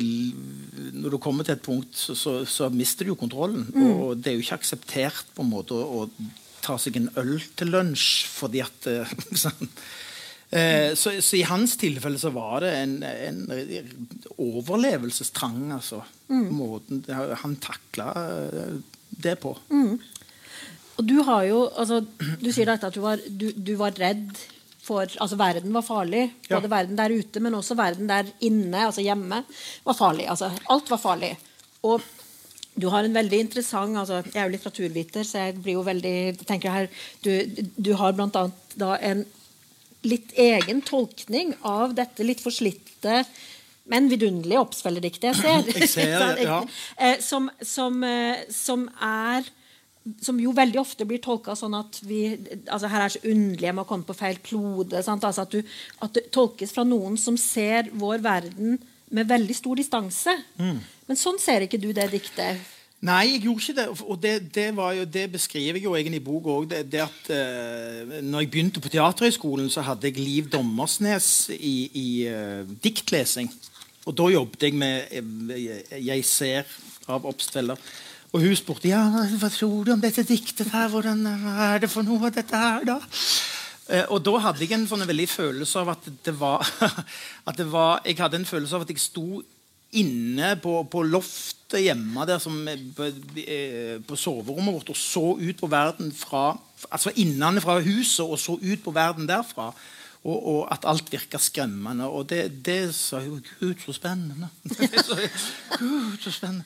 [0.99, 3.63] Når du kommer til et punkt, så, så, så mister du jo kontrollen.
[3.71, 3.89] Mm.
[3.89, 7.37] Og det er jo ikke akseptert på en måte å, å ta seg en øl
[7.57, 8.89] til lunsj fordi at
[9.43, 9.71] sånn.
[10.51, 13.41] eh, så, så, i hans tilfelle så var det en, en
[14.35, 16.03] overlevelsestrang, altså.
[16.29, 16.47] Mm.
[16.53, 17.05] Måten
[17.41, 18.75] han takla eh,
[19.21, 19.55] det på.
[19.71, 19.95] Mm.
[20.99, 22.01] Og du har jo altså,
[22.41, 24.35] Du sier dette at du var, du, du var redd
[24.81, 26.23] for altså Verden var farlig.
[26.47, 26.73] Både ja.
[26.73, 29.43] verden der ute, men også verden der inne, altså hjemme,
[29.85, 30.25] var farlig.
[30.31, 31.35] Altså, alt var farlig.
[31.85, 32.01] Og
[32.75, 36.15] du har en veldig interessant altså, Jeg er jo litteraturviter, så jeg blir jo veldig
[36.47, 36.89] tenker her,
[37.23, 37.31] Du,
[37.75, 38.45] du har bl.a.
[38.79, 39.25] da en
[40.07, 43.21] litt egen tolkning av dette litt forslitte
[43.91, 45.71] men vidunderlige oppspillerdiktet jeg ser.
[45.81, 46.61] jeg ser ja.
[47.01, 49.49] Eh, som, som, eh, som er
[50.21, 52.23] som jo veldig ofte blir tolka sånn at vi
[52.65, 54.97] altså Her er så underlige med å komme på feil klode.
[54.97, 55.61] Altså at, du,
[56.01, 58.79] at, det tolkes fra noen som ser vår verden
[59.11, 60.35] med veldig stor distanse.
[60.57, 60.79] Mm.
[61.07, 62.61] Men sånn ser ikke du det diktet.
[63.01, 63.87] Nei, jeg gjorde ikke det.
[64.05, 66.67] Og det, det, jo, det beskriver jeg jo egentlig i boka òg.
[66.69, 71.75] Det, det, at uh, når jeg begynte på Teaterhøgskolen, så hadde jeg Liv Dommersnes i,
[71.97, 73.49] i uh, diktlesing.
[74.05, 75.57] Og da jobbet jeg med uh,
[75.97, 76.77] 'Jeg ser'
[77.09, 77.77] av Obstfeller.
[78.31, 80.71] Og hun spurte ja, hva tror du om dette diktet.
[80.71, 82.99] her, Hvordan er det for noe av dette her, da?
[83.91, 86.63] Eh, og da hadde jeg en sånn veldig følelse av at det var,
[87.49, 89.41] at det var Jeg hadde en følelse av at jeg sto
[89.99, 93.09] inne på, på loftet hjemme der som, eh, på,
[93.43, 96.53] eh, på, soverommet vårt og så ut på verden fra
[96.87, 99.73] altså innenfra huset og så ut på verden derfra.
[100.21, 102.05] Og, og at alt virka skremmende.
[102.05, 104.51] Og det, det sa jo Gud, så spennende.
[105.81, 106.63] Gud, så spennende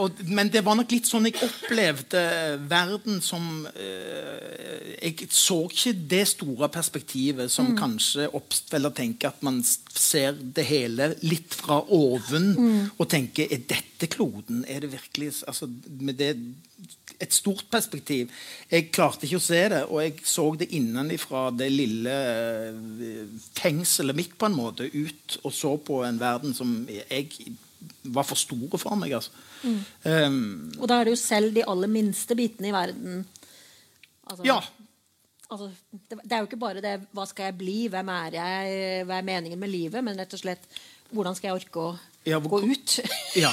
[0.00, 2.22] og, men det var nok litt sånn jeg opplevde
[2.70, 7.76] verden som eh, Jeg så ikke det store perspektivet som mm.
[7.78, 12.78] kanskje oppstiller tenker at man ser det hele litt fra oven mm.
[12.96, 14.64] og tenker Er dette kloden?
[14.64, 15.68] Er det virkelig altså,
[16.00, 16.32] med det,
[17.22, 18.30] et stort perspektiv.
[18.70, 24.18] Jeg klarte ikke å se det, og jeg så det innenfra det lille eh, fengselet
[24.18, 27.54] mitt, på en måte, ut og så på en verden som jeg
[28.14, 29.14] var for store for meg.
[29.16, 29.30] altså.
[29.62, 29.80] Mm.
[30.04, 33.20] Um, og da er det jo selv de aller minste bitene i verden
[34.26, 34.58] altså, ja.
[35.52, 39.04] Altså, det, det, er jo ikke bare det 'hva skal jeg bli', 'hvem er jeg',
[39.06, 40.64] 'hva er meningen med livet', men rett og slett
[41.12, 43.00] 'hvordan skal jeg orke å ja, hvor, gå ut'?
[43.36, 43.52] ja.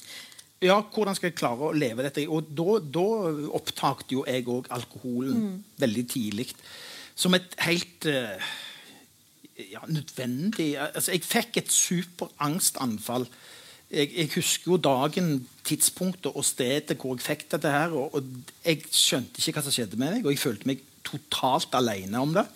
[0.68, 0.80] ja.
[0.80, 2.28] hvordan skal jeg klare å leve dette?
[2.28, 3.06] Og da, da
[3.58, 5.64] opptakte jo jeg òg alkoholen mm.
[5.82, 6.52] veldig tidlig.
[7.14, 8.38] Som et helt uh,
[9.58, 13.26] ja, nødvendig altså, Jeg fikk et superangstanfall
[13.92, 15.32] jeg, jeg, husker jo dagen,
[15.66, 17.92] tidspunktet og stedet hvor jeg fikk dette her.
[17.94, 21.76] Og, og, jeg skjønte ikke hva som skjedde med meg, og jeg følte meg totalt
[21.76, 22.46] alene om det.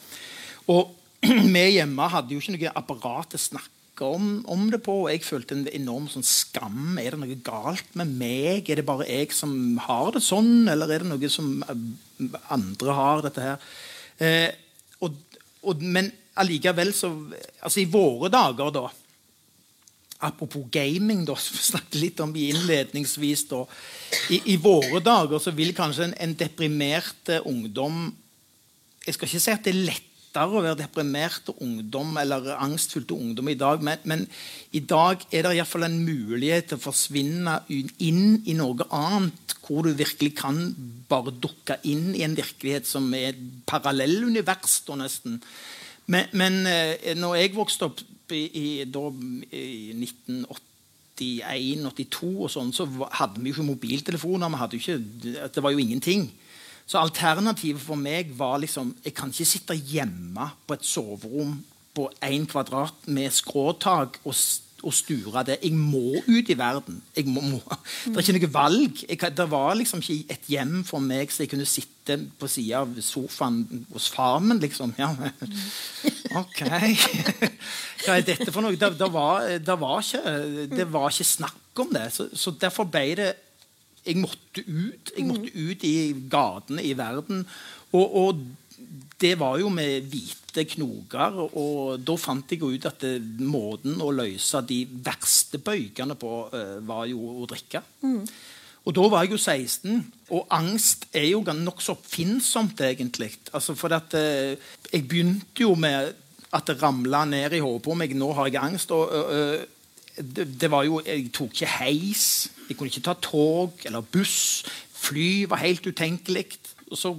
[0.72, 0.94] Og
[1.54, 3.72] vi hjemme hadde jo ikke noe apparat å snakke
[4.06, 4.98] om, om, det på.
[5.04, 6.98] og Jeg følte en enorm sånn skam.
[7.00, 8.68] Er det noe galt med meg?
[8.68, 9.52] Er det bare jeg som
[9.86, 13.72] har det sånn, eller er det noe som eh, andre har, dette her?
[14.20, 14.50] Eh,
[15.04, 15.16] og,
[15.68, 16.08] og, men
[16.40, 17.10] allikevel så
[17.60, 18.88] Altså, i våre dager, da
[20.24, 23.46] Apropos gaming, da, som vi snakket litt om innledningsvis.
[23.50, 23.64] Da.
[24.32, 28.08] I, I, våre dager så vil kanskje en, en deprimert ungdom
[29.06, 33.52] Jeg skal ikke si at det er lettere å være deprimert ungdom eller angstfylte ungdom
[33.52, 34.24] i dag, men, men
[34.74, 39.86] i dag er det iallfall en mulighet til å forsvinne inn i noe annet, hvor
[39.86, 40.58] du virkelig kan
[41.08, 45.38] bare dukke inn i en virkelighet som er et parallellunivers, nesten.
[46.10, 48.02] Men, men eh, når jeg vokste opp
[48.34, 49.10] i, i, da,
[49.52, 50.64] i 1980
[51.16, 52.86] 81-82 og sånn, så
[53.16, 54.52] hadde vi jo ikke mobiltelefoner.
[54.76, 56.28] Ikke, det var jo ingenting.
[56.86, 61.56] Så alternativet for meg var liksom Jeg kan ikke sitte hjemme på et soverom
[61.96, 64.36] på én kvadrat med skråtak og,
[64.86, 65.58] og sture det.
[65.62, 67.00] Jeg må ut i verden.
[67.26, 67.60] Må, må.
[68.06, 69.02] Det er ikke noe valg.
[69.08, 72.84] Jeg, det var liksom ikke et hjem for meg så jeg kunne sitte på sida
[72.84, 74.94] av sofaen hos far min, liksom.
[74.98, 75.10] Ja.
[76.42, 76.62] OK.
[78.04, 78.78] Hva er dette for noe?
[78.78, 80.36] Det, det, var, det, var, ikke,
[80.70, 82.06] det var ikke snakk om det.
[82.14, 83.32] Så, så derfor ble det
[84.06, 85.10] jeg måtte ut.
[85.16, 85.96] Jeg måtte ut i
[86.30, 87.42] gatene i verden.
[87.92, 88.46] Og, og,
[89.20, 91.38] det var jo med hvite knoker.
[91.46, 96.76] Og da fant jeg ut at det, måten å løse de verste bøygene på, uh,
[96.86, 97.82] var jo å drikke.
[98.04, 98.22] Mm.
[98.86, 103.32] Og da var jeg jo 16, og angst er jo nokså oppfinnsomt, egentlig.
[103.52, 106.12] Altså, for at, uh, jeg begynte jo med
[106.54, 108.14] at det ramla ned i hodet på meg.
[108.16, 108.92] Nå har jeg angst.
[108.94, 109.64] og uh,
[110.16, 112.48] det, det, var jo Jeg tok ikke heis.
[112.68, 114.64] Jeg kunne ikke ta tog eller buss.
[114.96, 116.56] Fly var helt utenkelig.
[116.90, 117.12] Og så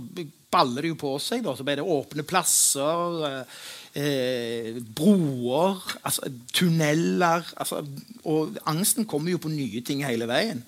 [0.53, 1.43] baller det jo på seg.
[1.45, 1.55] Da.
[1.57, 3.27] Så ble det åpne plasser.
[3.27, 3.59] Eh,
[4.01, 5.83] eh, broer.
[6.01, 7.45] Altså, tunneler.
[7.57, 7.83] Altså,
[8.25, 10.63] og angsten kommer jo på nye ting hele veien.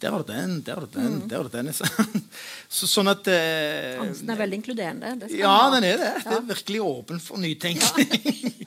[0.00, 1.28] Der var det den, der var det den, mm.
[1.28, 1.72] der var det den.
[2.72, 5.28] Så, sånn at eh, Angsten er veldig inkluderende.
[5.36, 6.12] ja, den er det.
[6.24, 8.08] Det er virkelig åpen for nytenkning.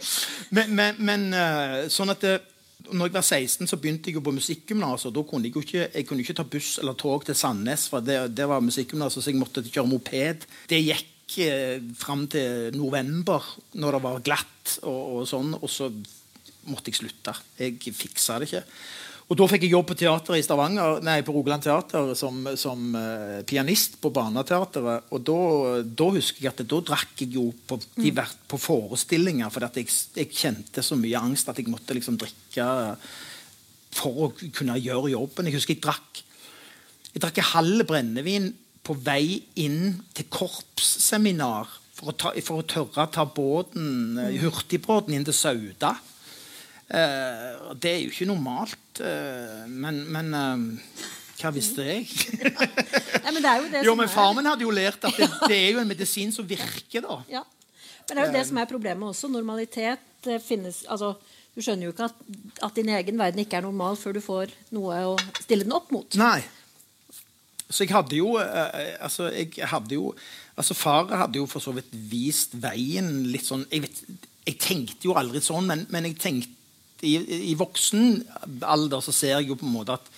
[0.04, 0.10] Ja.
[0.56, 2.42] men, men, men, eh, sånn at eh,
[2.92, 5.08] når jeg var 16, så begynte jeg jo på musikkgymnas.
[5.16, 8.04] Da kunne jeg jo ikke, jeg kunne ikke ta buss eller tog til Sandnes, for
[8.06, 10.48] det, det var musikkgymnaset, så jeg måtte kjøre moped.
[10.70, 13.48] Det gikk eh, fram til november,
[13.80, 15.90] når det var glatt, og, og, sånn, og så
[16.70, 17.36] måtte jeg slutte.
[17.60, 18.66] Jeg fiksa det ikke.
[19.32, 22.92] Og Da fikk jeg jobb på teateret i Stavanger, nei, på Rogaland Teater som, som
[22.92, 25.08] uh, pianist på Barneteateret.
[25.16, 25.38] Og da,
[25.88, 28.36] da, husker jeg at da drakk jeg jo på, de, mm.
[28.52, 29.88] på forestillinger for jeg,
[30.20, 32.68] jeg, kjente så mye angst at jeg måtte liksom drikke
[33.94, 35.50] for å kunne gjøre jobben.
[35.50, 36.24] Jeg husker jeg drakk
[37.14, 38.48] jeg drakk en halv brennevin
[38.84, 44.40] på vei inn til korpsseminar for å, ta, for å tørre å ta båten, mm.
[44.42, 45.94] hurtigbåten inn til Sauda.
[46.94, 51.06] Uh, det er jo ikke normalt, uh, men, men uh,
[51.40, 52.06] hva visste jeg?
[52.38, 55.26] Nei, men det er jo det jo, men Far min hadde jo lært at det,
[55.50, 57.02] det, er jo en medisin som virker.
[57.02, 57.18] da.
[57.32, 57.42] Ja.
[58.06, 59.32] Men det er jo det som er problemet også.
[59.34, 61.16] Normalitet finnes altså,
[61.56, 62.24] Du skjønner jo ikke at,
[62.62, 65.90] at, din egen verden ikke er normal før du får noe å stille den opp
[65.96, 66.20] mot.
[66.20, 66.44] Nei.
[67.74, 70.12] Så jeg hadde jo altså, jeg hadde jo
[70.54, 74.02] altså Far hadde jo for så vidt vist veien litt sånn Jeg, vet,
[74.46, 76.60] jeg tenkte jo aldri sånn, men, men jeg tenkte
[77.04, 77.16] i,
[77.52, 78.22] i, voksen
[78.64, 80.12] alder så ser jeg jo på en måte at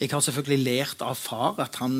[0.00, 1.92] jeg har selvfølgelig lært av far at han,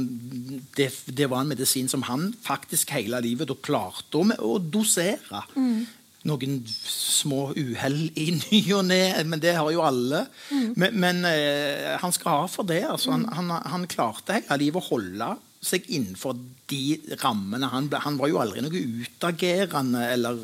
[0.74, 5.44] det, det, var en medisin som han faktisk hele livet da klarte å, å dosere.
[5.54, 5.84] Mm.
[6.26, 10.24] Noen små uhell i ny og ne, men det har jo alle.
[10.50, 10.68] Mm.
[10.74, 12.82] Men, men eh, han skal ha for det.
[12.88, 15.30] Altså, han, han, han klarte hele livet å holde
[15.64, 16.36] seg innenfor
[16.70, 17.68] de rammene.
[17.72, 20.40] Han, han, var jo aldri noe utagerende eller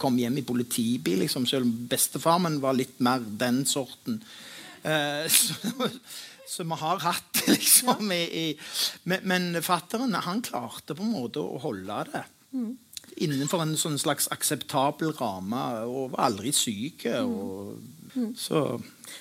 [0.00, 4.20] kom hjem i politibil, liksom, selv bestefar min var litt mer den sorten.
[4.84, 5.90] Uh, så,
[6.46, 8.10] så, vi har hatt liksom.
[8.12, 8.46] I, i,
[9.10, 12.24] men, men fatteren han klarte på en måte å holde det.
[12.54, 12.72] Mm.
[13.24, 17.06] Innenfor en sånn slags akseptabel ramme, og var aldri syk.
[17.22, 17.78] Og,
[18.14, 18.34] mm.
[18.38, 18.66] Så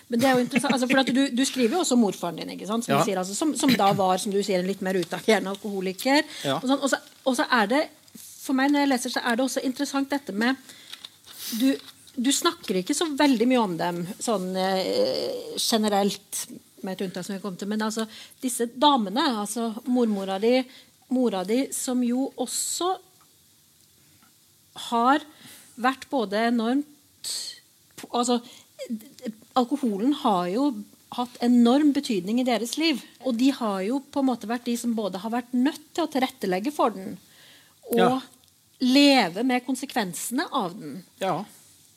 [0.08, 2.52] men det er jo interessant, altså, for du, du, skriver jo også morfaren din?
[2.68, 3.00] Som, ja.
[3.06, 6.22] sier, altså, som, som, da var som du sier, en litt mer utagerende alkoholiker.
[6.46, 6.60] Ja.
[6.60, 7.82] Og, sånn, og, så, og, så, er det
[8.44, 10.60] For meg når jeg leser, så er det også interessant dette med
[11.60, 11.70] Du,
[12.16, 16.44] du snakker ikke så veldig mye om dem sånn eh, generelt,
[16.84, 18.06] med et unntak som jeg kom til, men altså
[18.44, 20.58] disse damene, altså mormora di,
[21.14, 22.92] mora di, som jo også
[24.92, 25.24] har
[25.82, 27.32] vært både enormt
[28.12, 28.40] altså
[29.60, 30.68] alkoholen har jo
[31.14, 33.02] hatt enorm betydning i deres liv.
[33.24, 36.06] Og de har jo på en måte vært de som både har vært nødt til
[36.06, 37.18] å tilrettelegge for den,
[37.94, 38.12] og ja.
[38.82, 41.02] leve med konsekvensene av den.
[41.22, 41.42] Ja.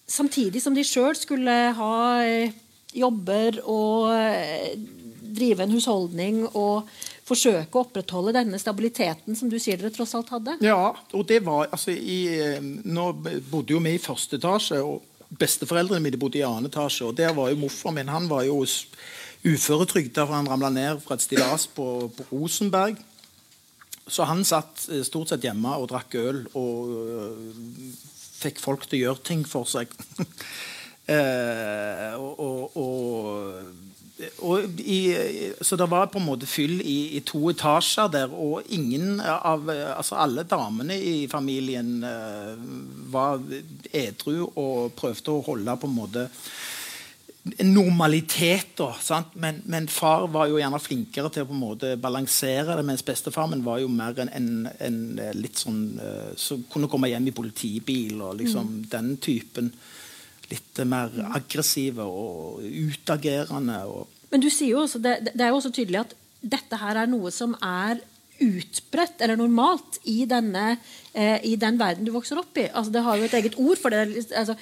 [0.07, 2.55] Samtidig som de sjøl skulle ha eh,
[2.95, 4.77] jobber og eh,
[5.37, 6.87] drive en husholdning og
[7.27, 10.59] forsøke å opprettholde denne stabiliteten som du sier dere tross alt hadde?
[10.65, 13.11] Ja, og det var altså i, eh, Nå
[13.51, 14.83] bodde jo vi i første etasje.
[14.83, 17.07] og Besteforeldrene mine bodde i annen etasje.
[17.07, 18.63] og der var jo Morfar min han var jo
[19.47, 22.97] uføretrygda for han ramla ned fra et stillas på, på, Rosenberg.
[24.07, 27.57] Så han satt eh, stort sett hjemme og drakk øl og øh,
[28.37, 29.91] fikk folk til å gjøre ting for seg.
[31.15, 33.86] eh, og, og, og,
[34.79, 39.21] i, så det var på en måte fyll i, i, to etasjer der, og ingen
[39.21, 42.57] av Altså alle damene i familien uh,
[43.13, 43.43] var
[43.93, 46.25] edru og prøvde å holde på en måte
[47.63, 48.73] normalitet.
[48.79, 52.87] Da, men, men, far var jo gjerne flinkere til å på en måte balansere det,
[52.89, 54.49] mens bestefaren var jo mer en, en,
[54.81, 58.83] en litt sånn uh, Som kunne komme hjem i politibil og liksom mm.
[58.97, 59.71] den typen.
[60.51, 63.81] Litt mer aggressive og utagerende.
[63.91, 66.15] Og men du sier jo også, det, det er jo også tydelig at
[66.47, 68.03] dette her er noe som er
[68.43, 70.75] utbredt eller normalt i, denne,
[71.17, 72.67] eh, i den verden du vokser opp i.
[72.69, 74.27] Altså, det har jo et eget ord for det.
[74.37, 74.57] Altså,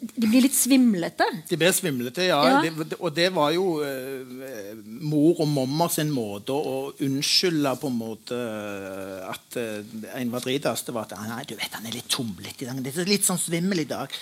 [0.00, 1.26] de blir litt svimlete?
[1.50, 2.38] De ble svimlete, ja.
[2.48, 2.60] ja.
[2.64, 4.72] Det, og det var jo eh,
[5.04, 9.84] mor og mamma sin måte å unnskylde på en måte uh, at eh,
[10.16, 12.80] en var dritast Det var at nei, du vet, han er litt tumlete i dag.
[12.82, 14.16] Det er litt sånn svimmel i dag.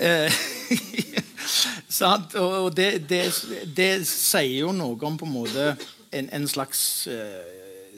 [2.00, 2.36] sant?
[2.40, 3.24] Og det, det,
[3.76, 5.72] det, sier jo noe om på en måte
[6.10, 7.02] en, en slags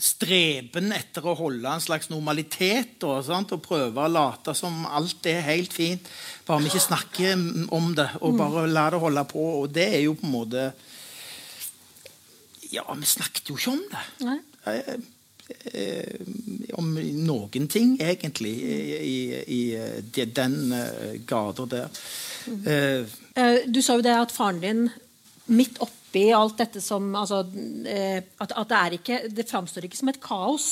[0.03, 5.45] streben etter å holde en slags normalitet og, og prøve å late som alt er
[5.47, 6.09] helt fint.
[6.47, 9.45] Bare vi ikke snakker om det, og bare la det holde på.
[9.63, 10.71] Og det er jo på en måte
[12.73, 14.07] Ja, vi snakket jo ikke om det.
[14.25, 14.39] Nei.
[15.73, 22.03] Eh, eh, om noen ting, egentlig, i, i, i den uh, gata der.
[22.49, 23.05] Uh,
[23.67, 24.87] du sa jo det at faren din
[25.53, 27.43] midt oppi alt dette som altså,
[27.89, 30.71] eh, at, at, det er ikke Det framstår ikke som et kaos.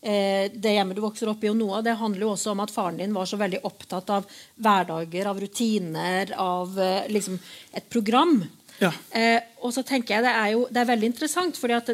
[0.00, 2.62] Eh, det hjemmet du vokser opp i, og noe av det handler jo også om
[2.64, 7.38] at faren din var så veldig opptatt av hverdager, av rutiner, av eh, liksom
[7.72, 8.42] et program.
[8.80, 8.88] Ja.
[9.60, 11.90] og så tenker jeg det er jo det er veldig interessant, fordi at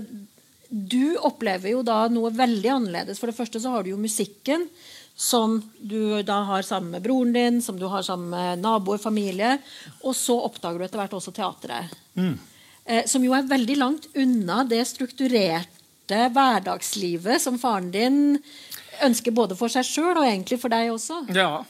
[0.71, 3.21] du opplever jo da noe veldig annerledes.
[3.21, 4.69] For det første så har du jo musikken
[5.17, 9.57] som du da har sammen med broren din, som du har sammen med naboer, familie.
[10.03, 11.97] Og så oppdager du etter hvert også teatret.
[12.19, 12.37] Mm
[12.87, 18.21] eh, som jo er veldig langt unna det strukturerte hverdagslivet som faren din
[19.05, 21.25] ønsker både for seg sjøl og egentlig for deg også.
[21.37, 21.65] Ja.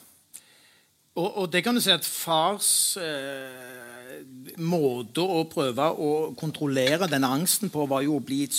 [1.17, 2.69] Og, og det kan du si at fars
[3.01, 4.21] eh,
[4.61, 8.57] måte å prøve å kontrollere denne angsten på, var jo å bli et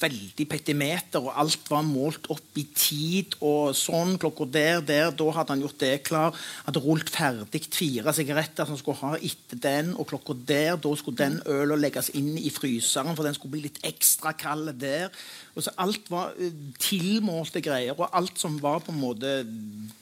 [0.00, 3.36] veldig petimeter, og alt var målt opp i tid.
[3.40, 6.36] og sånn, Klokka der, der, da hadde han gjort det klar.
[6.66, 9.92] Hadde rullet ferdig fire sigaretter som skulle ha etter den.
[9.96, 13.66] Og klokka der, da skulle den øla legges inn i fryseren, for den skulle bli
[13.68, 15.10] litt ekstra kald der.
[15.54, 19.36] Og så Alt var uh, tilmålte greier, og alt som var på en måte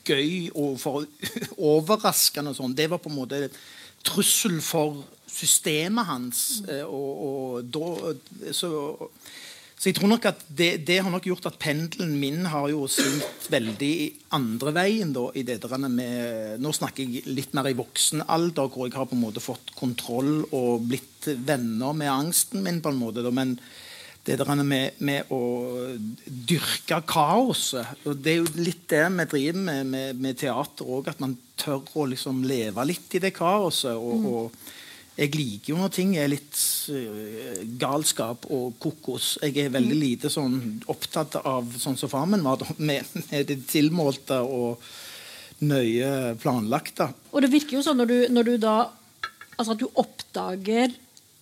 [0.08, 1.06] gøy og for
[1.72, 3.46] overraskende, og sånn, det var på en måte
[4.06, 6.44] trussel for systemet hans.
[6.68, 8.70] Uh, og, og da, så
[9.78, 12.88] så jeg tror nok at det, det, har nok gjort at pendelen min har jo
[12.90, 13.94] svingt veldig
[14.34, 15.12] andre veien.
[15.14, 19.06] da, i det med, Nå snakker jeg litt mer i voksen alder, hvor jeg har
[19.06, 22.82] på en måte fått kontroll og blitt venner med angsten min.
[22.82, 23.54] på en måte, da, Men
[24.26, 25.40] det der med, med å
[26.26, 31.08] dyrke kaoset og Det er jo litt det vi driver med med, med teater òg,
[31.08, 33.94] at man tør å liksom leve litt i det kaoset.
[33.94, 34.74] og, og
[35.18, 36.60] jeg liker jo når ting er litt
[36.94, 39.32] uh, galskap og kokos.
[39.42, 40.02] Jeg er veldig mm.
[40.04, 40.54] lite sånn
[40.90, 44.84] opptatt av sånn som far min var, med, med, det tilmålte og
[45.66, 47.10] nøye planlagte.
[47.32, 48.78] Og det virker jo sånn når du, når du da
[49.58, 50.92] Altså at du oppdager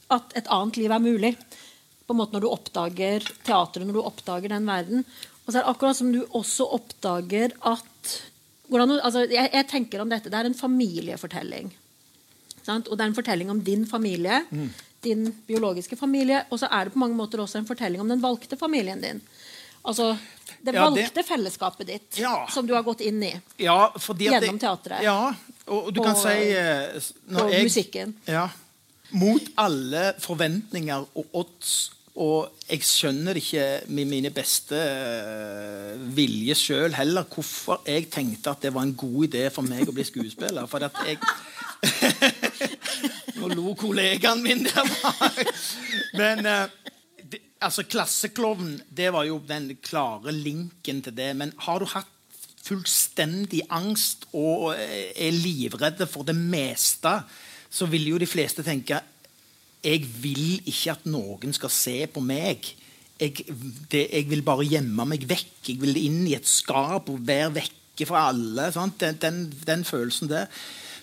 [0.08, 1.34] at et annet liv er mulig.
[2.08, 5.02] På en måte Når du oppdager teatret, når du oppdager den verden.
[5.44, 8.14] Og så er det akkurat som du også oppdager at
[8.70, 11.68] hvordan, altså jeg, jeg tenker om dette, Det er en familiefortelling.
[12.66, 12.90] Sant?
[12.90, 14.68] Og det er en fortelling om din familie, mm.
[15.06, 18.22] din biologiske familie, og så er det på mange måter også en fortelling om den
[18.22, 19.22] valgte familien din.
[19.86, 20.16] Altså
[20.66, 22.40] det ja, valgte det, fellesskapet ditt ja.
[22.50, 25.04] som du har gått inn i ja, gjennom teatret.
[25.06, 25.30] Ja,
[25.66, 26.54] og, du og, kan si
[27.30, 28.16] når Og jeg, musikken.
[28.26, 28.48] Ja.
[29.14, 31.76] Mot alle forventninger og odds
[32.16, 38.64] og jeg skjønner ikke med mine beste uh, vilje sjøl heller hvorfor jeg tenkte at
[38.64, 40.64] det var en god idé for meg å bli skuespiller.
[40.70, 41.20] For at jeg
[43.46, 44.90] Nå lo kollegaen min der.
[46.18, 46.66] Men uh,
[47.22, 51.32] det, altså, Klasseklovn det var jo den klare linken til det.
[51.38, 52.10] Men har du hatt
[52.66, 57.12] fullstendig angst og eh, er livredde for det meste,
[57.70, 58.98] så vil jo de fleste tenke
[59.86, 62.66] jeg vil ikke at noen skal se på meg.
[63.20, 63.44] Jeg,
[63.92, 65.52] det, jeg vil bare gjemme meg vekk.
[65.68, 68.72] Jeg vil inn i et skap og være vekke fra alle.
[68.74, 69.38] Den, den,
[69.68, 70.50] den, følelsen der.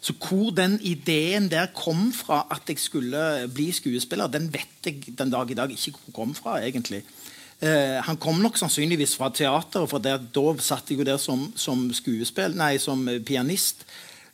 [0.03, 5.13] Så hvor den ideen der kom fra, at jeg skulle bli skuespiller, den vet jeg
[5.17, 6.57] den dag i dag ikke hvor kom fra.
[6.59, 7.03] egentlig.
[7.63, 11.53] Eh, han kom nok sannsynligvis fra teateret, for der, da satt jeg jo der som,
[11.55, 11.87] som
[12.55, 13.85] nei, som pianist.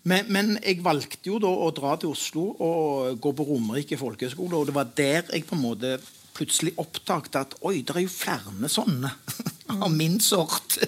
[0.04, 4.56] Men, men, jeg valgte jo da å dra til Oslo og gå på Romerike folkehøgskole.
[4.56, 6.00] Og det var der jeg på en måte
[6.34, 9.12] plutselig oppdaget at oi, det er jo flere sånne
[9.84, 10.80] av min sort.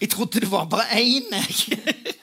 [0.00, 2.15] Jeg trodde det var bare én, jeg.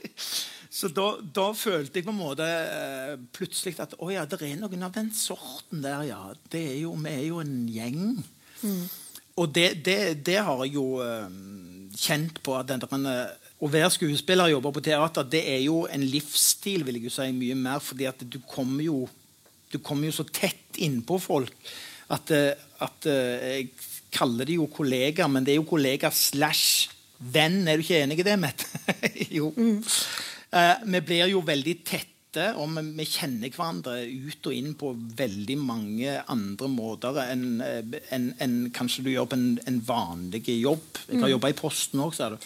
[0.73, 4.57] Så da, da, følte jeg på en måte eh, plutselig at å ja, det er
[4.57, 6.21] noen av den sorten der, ja.
[6.49, 8.07] Det er jo, vi er jo en gjeng.
[8.63, 8.87] Mm.
[9.37, 11.29] Og det, det, det, har jeg jo uh,
[11.97, 12.55] kjent på.
[12.57, 16.99] at den, Å være skuespiller og jobbe på teater det er jo en livsstil, vil
[16.99, 17.81] jeg jo si, mye mer.
[17.81, 19.03] fordi at du kommer jo,
[19.73, 21.53] du kommer jo så tett innpå folk
[22.13, 23.69] at, eh, at uh, Jeg
[24.13, 27.63] kaller de jo kollegaer, men det er jo kollegaer slash venn.
[27.65, 28.69] Er du ikke enig i det, Mette?
[29.37, 29.49] jo.
[29.57, 29.81] Mm.
[30.53, 34.91] Uh, vi blir jo veldig tette, og vi, vi, kjenner hverandre ut og inn på
[35.17, 41.01] veldig mange andre måter enn en, en, kanskje du gjør på en, en vanlig jobb.
[41.07, 41.33] Jeg har mm.
[41.35, 42.37] jobba i Posten òg, sa du.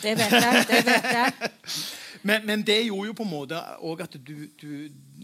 [0.00, 0.66] Det vet jeg.
[0.70, 1.52] det vet jeg.
[2.28, 4.72] men, men, det gjorde jo på en måte òg at du, du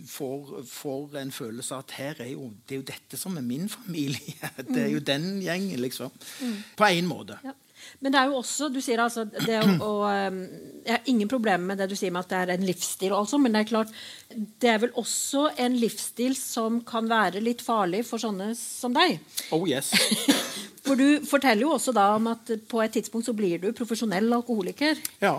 [0.09, 3.45] får, får, en følelse av at her er jo, det er jo dette som er
[3.47, 4.53] min familie.
[4.75, 5.09] Det er jo mm.
[5.09, 6.13] den gjengen, liksom.
[6.41, 6.59] Mm.
[6.77, 7.41] På én måte.
[7.45, 7.57] Ja.
[8.01, 11.73] Men det er jo også Du sier altså det å, å Jeg har ingen problemer
[11.73, 13.95] med det du sier med at det er en livsstil, også, men det er klart
[14.61, 19.21] det er vel også en livsstil som kan være litt farlig for sånne som deg.
[19.55, 19.93] Oh yes.
[20.87, 24.27] for du forteller jo også da om at på et tidspunkt så blir du profesjonell
[24.35, 24.99] alkoholiker.
[25.23, 25.39] Ja.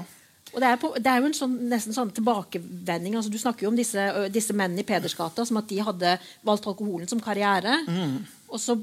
[0.53, 3.17] Og det er, på, det er jo en sånn, nesten sånn tilbakevending.
[3.19, 6.13] altså Du snakker jo om disse, disse mennene i Pedersgata som at de hadde
[6.47, 7.81] valgt alkoholen som karriere.
[7.87, 8.21] Mm.
[8.47, 8.77] Og så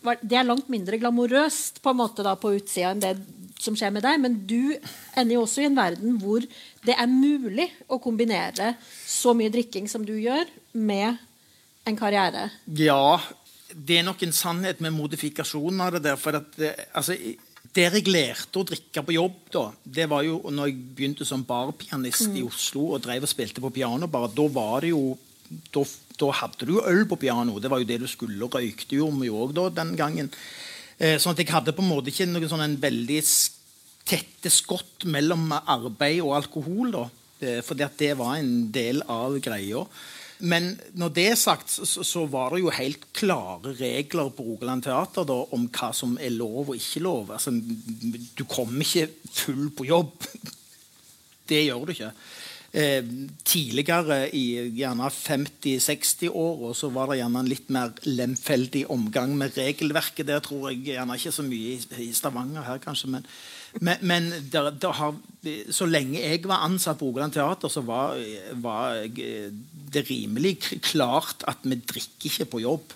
[0.00, 3.14] det er langt mindre glamorøst på en måte da på utsida enn det
[3.60, 4.20] som skjer med deg.
[4.22, 4.72] Men du
[5.18, 6.44] ender jo også i en verden hvor
[6.86, 8.74] det er mulig å kombinere
[9.06, 11.18] så mye drikking som du gjør, med
[11.88, 12.48] en karriere.
[12.78, 13.18] Ja,
[13.74, 16.18] det er nok en sannhet med modifikasjonen av det der.
[16.20, 17.16] for at det, altså,
[17.74, 21.44] det jeg lærte å drikke på jobb, da, det var jo når jeg begynte som
[21.46, 22.38] barpianist mm.
[22.38, 24.30] i Oslo og drev og spilte på pianobar.
[24.34, 25.18] Da var det jo
[25.74, 25.84] da,
[26.20, 27.58] da, hadde du jo øl på piano.
[27.60, 28.38] Det var jo det du skulle.
[28.44, 30.30] Og røykte jo vi òg den gangen.
[31.00, 33.20] Eh, sånn at jeg hadde på en måte ikke noen sånn en veldig
[34.10, 36.92] tette skott mellom arbeid og alkohol.
[36.92, 37.04] da.
[37.40, 39.86] Eh, at det var en del av greia.
[40.40, 44.84] Men når det er sagt, så, så, var det jo helt klare regler på Rogaland
[44.86, 47.32] Teater da, om hva som er lov og ikke lov.
[47.36, 50.16] Altså, du kommer ikke full på jobb.
[51.50, 52.12] Det gjør du ikke.
[52.70, 53.02] Eh,
[53.42, 60.28] tidligere, i gjerne 50-60-åra, så var det gjerne en litt mer lemfeldig omgang med regelverket.
[60.28, 63.10] Det tror jeg gjerne ikke så mye i, i Stavanger her, kanskje.
[63.16, 63.26] Men,
[63.80, 65.18] men, men der, der har,
[65.74, 68.14] så lenge jeg var ansatt på Rogaland Teater, så var,
[68.62, 70.60] var det rimelig
[70.92, 72.94] klart at vi drikker ikke på jobb.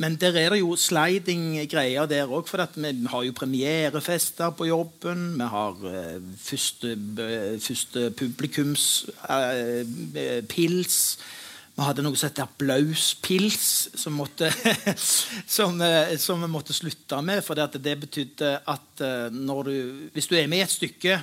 [0.00, 2.48] Men der er det jo sliding-greier der òg.
[2.48, 5.34] For vi har jo premierefester på jobben.
[5.38, 9.14] Vi har uh, første, uh, første publikumspils.
[9.28, 9.84] Uh,
[11.72, 14.50] vi hadde noe som het applauspils, som, måtte,
[15.56, 15.80] som,
[16.20, 17.40] som, vi måtte slutte med.
[17.44, 19.72] For det betydde at du,
[20.12, 21.16] hvis du er med i et stykke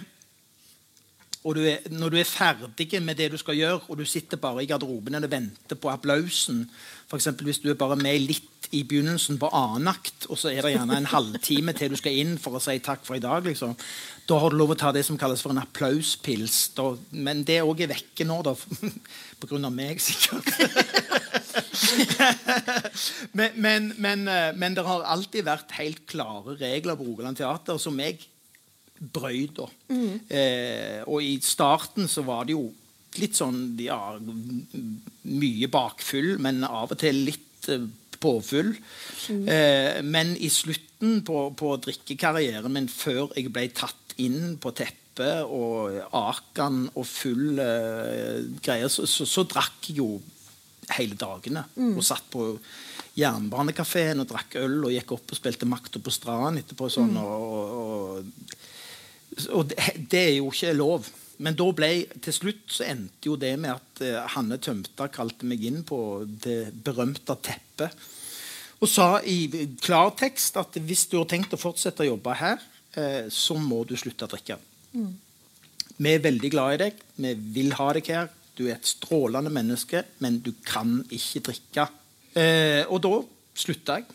[1.48, 4.38] og du er, når du er ferdig med det du skal gjøre, og du sitter
[4.38, 6.66] bare i garderoben og venter på applausen
[7.10, 7.26] F.eks.
[7.42, 10.76] hvis du er bare med litt i begynnelsen på annen akt, og så er det
[10.76, 13.74] gjerne en halvtime til du skal inn for å si takk for i dag, liksom.
[14.30, 16.60] da har du lov å ta det som kalles for en applauspils.
[16.78, 18.54] Da, men det òg er vekke nå, da.
[19.40, 20.52] På grunn av meg, sikkert.
[23.40, 27.80] men, men, men, eh, men, det har alltid vært helt klare regler på Rogaland Teater
[27.82, 28.20] som jeg
[29.00, 29.64] brøyd.
[29.90, 30.20] Mm.
[30.28, 32.68] Eh, og i starten så var det jo
[33.18, 37.88] litt sånn ja, mye bakfull, men av og til litt eh,
[38.20, 38.74] påfull.
[39.32, 39.44] Mm.
[39.48, 45.48] Eh, men i slutten på, på drikkekarrieren min, før jeg ble tatt inn på teppet
[45.52, 50.14] og Akan og full eh, greier, så, så, så, drakk jeg jo
[50.96, 51.66] hele dagene.
[51.76, 51.96] Mm.
[51.98, 52.52] Og satt på
[53.20, 56.88] Jernbanekafeen og drakk øl og gikk opp og spilte Makta på Strand etterpå.
[56.92, 57.24] Sånn, mm.
[57.24, 58.59] og, og
[59.56, 59.78] og det,
[60.12, 61.10] det, er jo ikke lov.
[61.40, 61.92] Men da ble,
[62.24, 66.00] til slutt så endte jo det med at eh, Hanne Tømta kalte meg inn på
[66.44, 67.96] det berømte teppet.
[68.80, 69.48] Og sa i
[69.84, 72.62] klartekst at hvis du har tenkt å fortsette å jobbe her,
[72.96, 74.60] eh, så må du slutte å drikke.
[74.96, 75.14] Mm.
[76.00, 77.02] Vi er veldig glad i deg.
[77.20, 78.30] Vi vil ha deg her.
[78.56, 81.90] Du er et strålende menneske, men du kan ikke drikke.
[82.36, 83.14] Eh, og da
[83.56, 84.08] slutta jeg.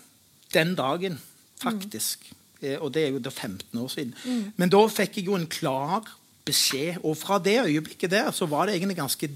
[0.54, 1.18] Den dagen,
[1.60, 2.28] faktisk.
[2.28, 2.40] Mm.
[2.64, 4.14] Eh, og det er jo da 15 år siden.
[4.24, 4.44] Mm.
[4.56, 6.08] Men da fikk jeg jo en klar
[6.44, 9.30] beskjed, og fra det øyeblikket der så var det egentlig ganske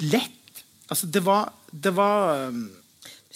[0.00, 0.62] lett.
[0.88, 2.70] Altså, det var, det var um,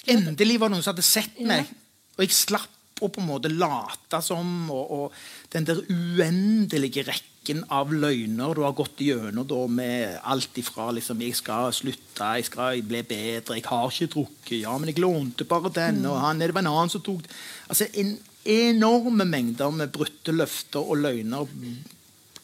[0.06, 1.66] Endelig var det noen som hadde sett meg,
[2.14, 5.16] og jeg slapp å på en måte late som, og, og
[5.52, 11.20] den der uendelige rekken av løgner du har gått gjennom da, med alt ifra liksom,
[11.20, 15.44] 'Jeg skal slutte, jeg skal bli bedre, jeg har ikke drukket', 'Ja, men jeg lånte
[15.44, 17.26] bare den', og han, det var en annen som tok
[17.68, 18.16] Altså, en
[18.46, 21.50] enorme mengder med brutte løfter og løgner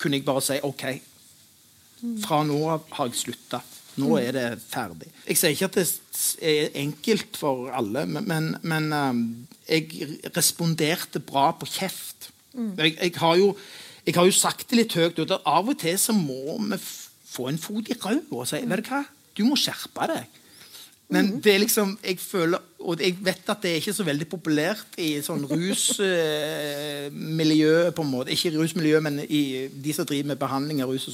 [0.03, 0.87] kunne jeg bare si OK.
[2.25, 3.63] Fra nå av har jeg slutta.
[4.01, 5.11] Nå er det ferdig.
[5.27, 5.87] Jeg sier ikke at det
[6.49, 9.23] er enkelt for alle, men, men, men um,
[9.69, 12.31] jeg responderte bra på kjeft.
[12.57, 13.53] Jeg, jeg, har jo,
[14.07, 16.81] jeg, har jo, sagt det litt høyt ut at av og til så må vi
[17.33, 19.05] få en fot i ræva og si vet du hva,
[19.37, 20.41] du må skjerpe deg.
[21.13, 24.29] Men det er liksom, jeg føler, og jeg vet at det er ikke så veldig
[24.31, 26.07] populært i sånn rusmiljø,
[27.87, 28.33] eh, på en måte.
[28.33, 31.09] Ikke rusmiljø, men i de som driver med behandling av rus.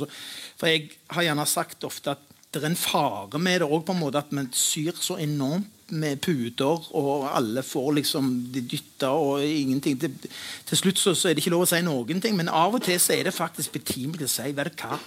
[0.60, 0.80] For jeg
[1.16, 2.22] har gjerne sagt ofte at
[2.54, 7.26] det er en fare med det òg, at man syr så enormt med puter, og
[7.30, 9.98] alle får liksom de dytta og ingenting.
[10.00, 10.30] Til,
[10.68, 12.84] til slutt så, så, er det ikke lov å si noen ting, men av og
[12.84, 14.98] til så er det faktisk betimelig å si vet du hva,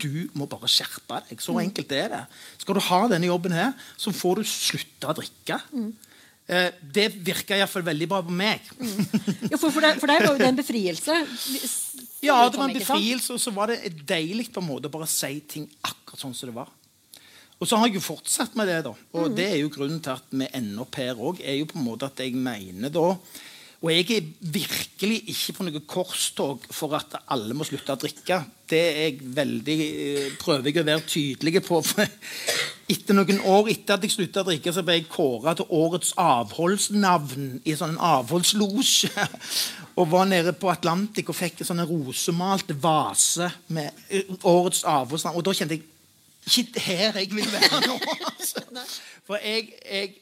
[0.00, 1.42] du må bare skjerpe deg.
[1.44, 2.22] Så enkelt er det.
[2.62, 5.60] Skal du ha denne jobben her, så får du slutte å drikke.
[5.76, 5.90] Mm.
[6.50, 8.64] Eh, det virka iallfall veldig bra på meg.
[8.80, 8.96] Mm.
[9.52, 11.20] Ja, for, for, deg, for deg var jo det en befrielse?
[12.24, 15.08] Ja, det var en befrielse, og så var det deilig på en måte å bare
[15.10, 16.72] si ting akkurat sånn som det var.
[17.60, 18.94] Og så har jeg jo fortsatt med det, da.
[19.12, 19.36] Og mm.
[19.36, 21.42] det er jo grunnen til at vi ender opp her òg.
[21.44, 23.10] Er jo på en måte at jeg mener da
[23.80, 28.36] Og jeg er virkelig ikke på noe korstog for at alle må slutte å drikke.
[28.68, 31.78] Det er jeg veldig, eh, prøver jeg å være tydelig på.
[31.84, 32.04] For
[32.92, 36.12] etter noen år etter at jeg slutta å drikke, så ble jeg kåra til årets
[36.20, 39.28] avholdsnavn i sånn avholdslosje.
[39.96, 45.40] Og var nede på Atlantic og fikk en sånn rosemalt vase med eh, årets avholdsnavn.
[45.40, 45.88] Og da kjente jeg
[46.46, 47.98] ikke her jeg vil være nå.
[48.40, 48.62] Altså.
[49.26, 50.14] For jeg, jeg,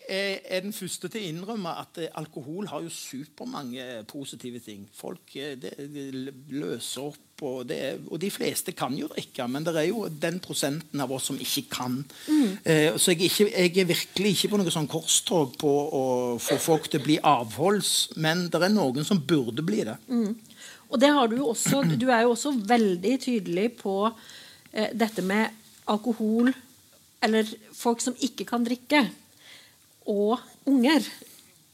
[0.44, 4.82] er den første til å innrømme at eh, alkohol har jo supermange positive ting.
[4.92, 7.78] Folk eh, det, det løser opp, og, det,
[8.10, 11.38] og, de fleste kan jo drikke, men det er jo den prosenten av oss som
[11.40, 12.00] ikke kan.
[12.26, 12.58] Mm.
[12.64, 16.04] Eh, så jeg er, ikke, jeg er, virkelig ikke på noe sånn korstog på å
[16.42, 19.96] få folk til å bli avholds, men det er noen som burde bli det.
[20.10, 20.34] Mm.
[20.88, 21.84] Og det har du jo også.
[22.00, 25.57] Du er jo også veldig tydelig på eh, dette med
[25.88, 26.52] alkohol
[27.24, 29.02] eller folk som ikke kan drikke,
[30.08, 31.04] og unger,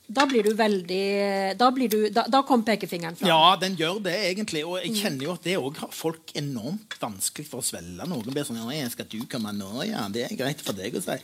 [0.04, 3.28] da blir du veldig Da, blir du, da, da kom pekefingeren fram.
[3.30, 4.60] Ja, den gjør det, egentlig.
[4.68, 8.04] Og jeg kjenner jo at det òg har folk enormt vanskelig for å svelge.
[8.10, 11.02] Noen blir sånn ja, 'Skal du komme nå?' Ja, det er greit for deg å
[11.04, 11.16] si.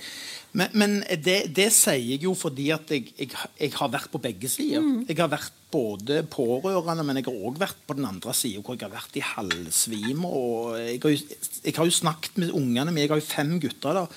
[0.57, 4.23] Men, men det, det, sier jeg jo fordi at jeg, jeg, jeg har vært på
[4.23, 4.81] begge sider.
[4.81, 5.05] Mm.
[5.07, 8.81] Jeg har vært både pårørende, men jeg har òg vært på den andre sida, hvor
[8.81, 10.33] jeg har vært i halvsvime.
[10.89, 11.21] Jeg,
[11.63, 14.01] jeg, har jo snakket med ungene mine, jeg har jo fem gutter.
[14.01, 14.09] da,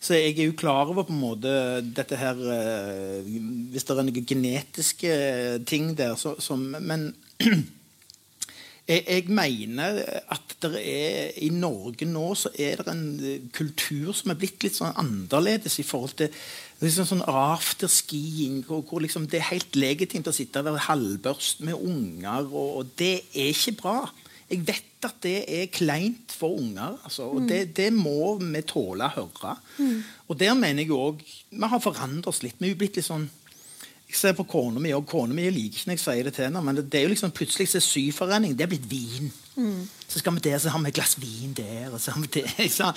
[0.00, 1.52] så jeg er jo klar over på en måte
[1.96, 3.24] dette her uh,
[3.72, 5.14] Hvis det er noen genetiske
[5.68, 7.08] ting der, så, som Men
[8.90, 14.32] jeg, jeg, mener at det er i Norge nå så er det en kultur som
[14.32, 16.30] er blitt litt sånn annerledes i forhold til
[16.82, 21.62] liksom sånn afterskiing, hvor, hvor liksom det er helt legitimt å sitte og være halvbørst
[21.64, 23.98] med unger, og, og det er ikke bra.
[24.50, 27.48] Jeg vet at det er kleint for unger, altså, og mm.
[27.50, 29.56] det, det, må vi tåle å høre.
[29.78, 29.96] Mm.
[30.28, 32.60] Og der mener jeg òg Vi har forandret oss litt.
[32.62, 33.26] Vi er blitt litt sånn
[34.06, 36.46] jeg ser på kona mi, og kona mi liker ikke når jeg sier det til
[36.46, 39.32] henne, men det, det er jo liksom plutselig så syforening det er blitt vin.
[39.56, 39.80] Mm.
[40.06, 42.30] Så skal vi der, så har vi et glass vin der, og så har vi
[42.38, 42.46] det.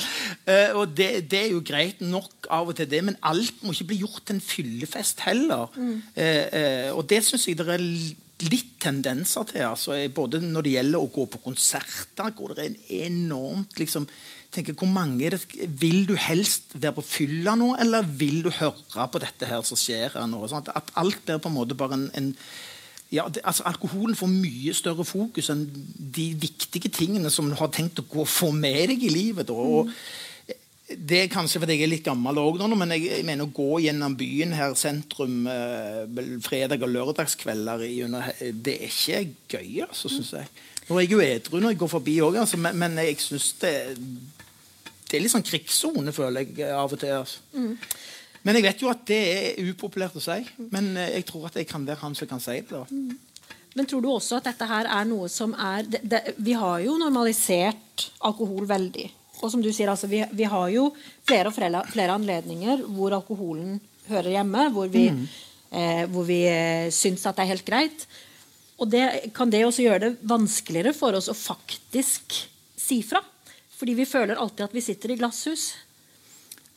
[0.50, 3.74] Uh, og det, det, er jo greit nok av og til, det, men alt må
[3.74, 5.74] ikke bli gjort til en fyllefest heller.
[5.76, 5.97] Mm.
[6.14, 7.86] Uh, uh, og det syns jeg det er
[8.47, 9.65] litt tendenser til.
[9.67, 14.07] Altså, både når det gjelder å gå på konserter, hvor det er enormt liksom,
[14.53, 15.41] tenker, hvor mange det,
[15.81, 19.79] Vil du helst være på fylla nå, eller vil du høre på dette her som
[19.79, 20.41] skjer her nå?
[20.47, 22.33] Sånn at, at, alt blir på en måte bare en, en
[23.11, 25.65] ja, det, altså, Alkoholen får mye større fokus enn
[25.97, 29.49] de viktige tingene som du har tenkt å gå få med deg i livet.
[29.49, 29.57] Da.
[29.57, 30.27] Og, mm
[30.89, 34.15] det er kanskje fordi jeg er litt gammel òg men jeg, mener å gå gjennom
[34.17, 36.05] byen her, sentrum, eh,
[36.41, 37.83] fredag- og lørdagskvelder
[38.53, 39.19] Det er ikke
[39.49, 40.49] gøy, altså, syns jeg.
[40.89, 43.51] Nå er jeg jo edru når jeg går forbi òg, altså, men, men, jeg syns
[43.61, 43.73] det,
[45.05, 47.13] det er litt sånn krigssone, føler jeg av og til.
[47.19, 47.45] Altså.
[47.53, 47.77] Mm.
[48.43, 50.39] Men jeg vet jo at det er upopulært å si.
[50.73, 52.71] Men eh, jeg tror at jeg kan være han som kan si det.
[52.71, 52.85] da.
[52.89, 53.17] Mm.
[53.77, 56.79] Men tror du også at dette her er noe som er det, det, Vi har
[56.81, 59.05] jo normalisert alkohol veldig.
[59.39, 60.89] Og som du sier, altså, vi, vi har jo
[61.27, 63.77] flere og flere, flere, anledninger hvor alkoholen
[64.09, 65.25] hører hjemme, hvor vi, mm.
[65.71, 68.07] eh, hvor vi eh, syns at det er helt greit.
[68.79, 69.03] Og det,
[69.35, 72.35] kan det også gjøre det vanskeligere for oss å faktisk
[72.79, 73.21] si fra?
[73.79, 75.69] Fordi vi føler alltid at vi sitter i glasshus.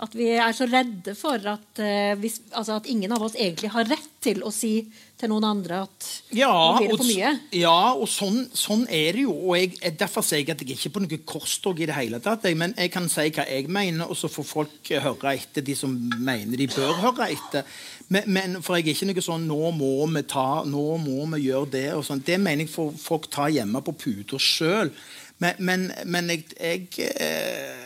[0.02, 3.70] At vi er så redde for at, uh, hvis, altså at ingen av oss egentlig
[3.70, 4.80] har rett til å si
[5.18, 7.30] til noen andre at Ja, nå blir det for mye.
[7.54, 9.34] ja, og sånn, sånn er det jo.
[9.36, 12.18] Og jeg, derfor sier jeg at jeg ikke er på noe korstog i det hele
[12.24, 12.48] tatt.
[12.48, 15.78] Jeg, men jeg kan si hva jeg mener, og så får folk høre etter, de
[15.78, 17.66] som mener de bør høre etter.
[18.12, 21.46] Men, men For jeg er ikke noe sånn 'nå må vi ta, nå må vi
[21.46, 22.24] gjøre det' og sånn.
[22.26, 24.90] Det mener jeg får folk ta hjemme på puta sjøl.
[25.42, 27.81] Men, men, men jeg, jeg eh,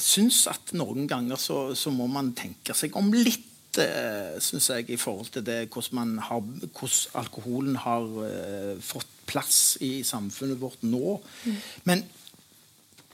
[0.00, 4.88] syns at noen ganger så, så må man tenke seg om litt eh, synes jeg,
[4.90, 10.60] i forhold til det, hvordan, man har, hvordan alkoholen har eh, fått plass i samfunnet
[10.60, 11.16] vårt nå.
[11.88, 12.02] Men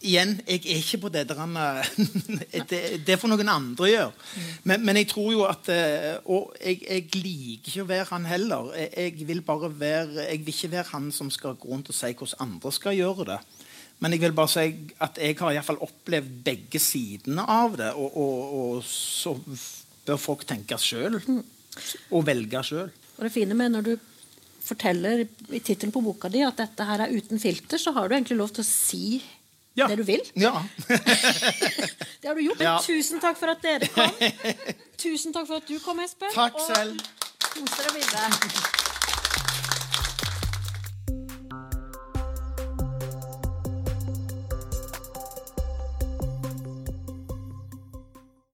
[0.01, 1.57] igjen, jeg er ikke på det der han,
[2.71, 4.13] det, det får noen andre gjøre.
[4.69, 8.29] Men, men jeg tror jo at eh, Og jeg, jeg liker ikke å være han
[8.29, 8.73] heller.
[8.79, 11.99] Jeg, jeg vil bare være Jeg vil ikke være han som skal gå rundt og
[11.99, 13.41] si hvordan andre skal gjøre det.
[13.99, 14.67] Men jeg vil bare si
[15.03, 17.91] at jeg har i hvert fall opplevd begge sidene av det.
[17.99, 19.35] Og, og, og så
[20.07, 21.19] bør folk tenke sjøl.
[22.15, 22.93] Og velge sjøl.
[23.19, 23.97] Og det fine med når du
[24.69, 28.15] forteller i tittelen på boka di at dette her er uten filter, så har du
[28.15, 29.19] egentlig lov til å si
[29.79, 30.23] det du vil.
[30.35, 30.59] Ja.
[32.19, 32.61] Det har du gjort.
[32.61, 32.79] Ja.
[32.83, 34.11] Tusen takk for at dere kom.
[34.99, 36.35] Tusen takk for at du kom, Espen.
[36.35, 36.99] Takk selv.
[36.99, 38.88] Og kos dere videre.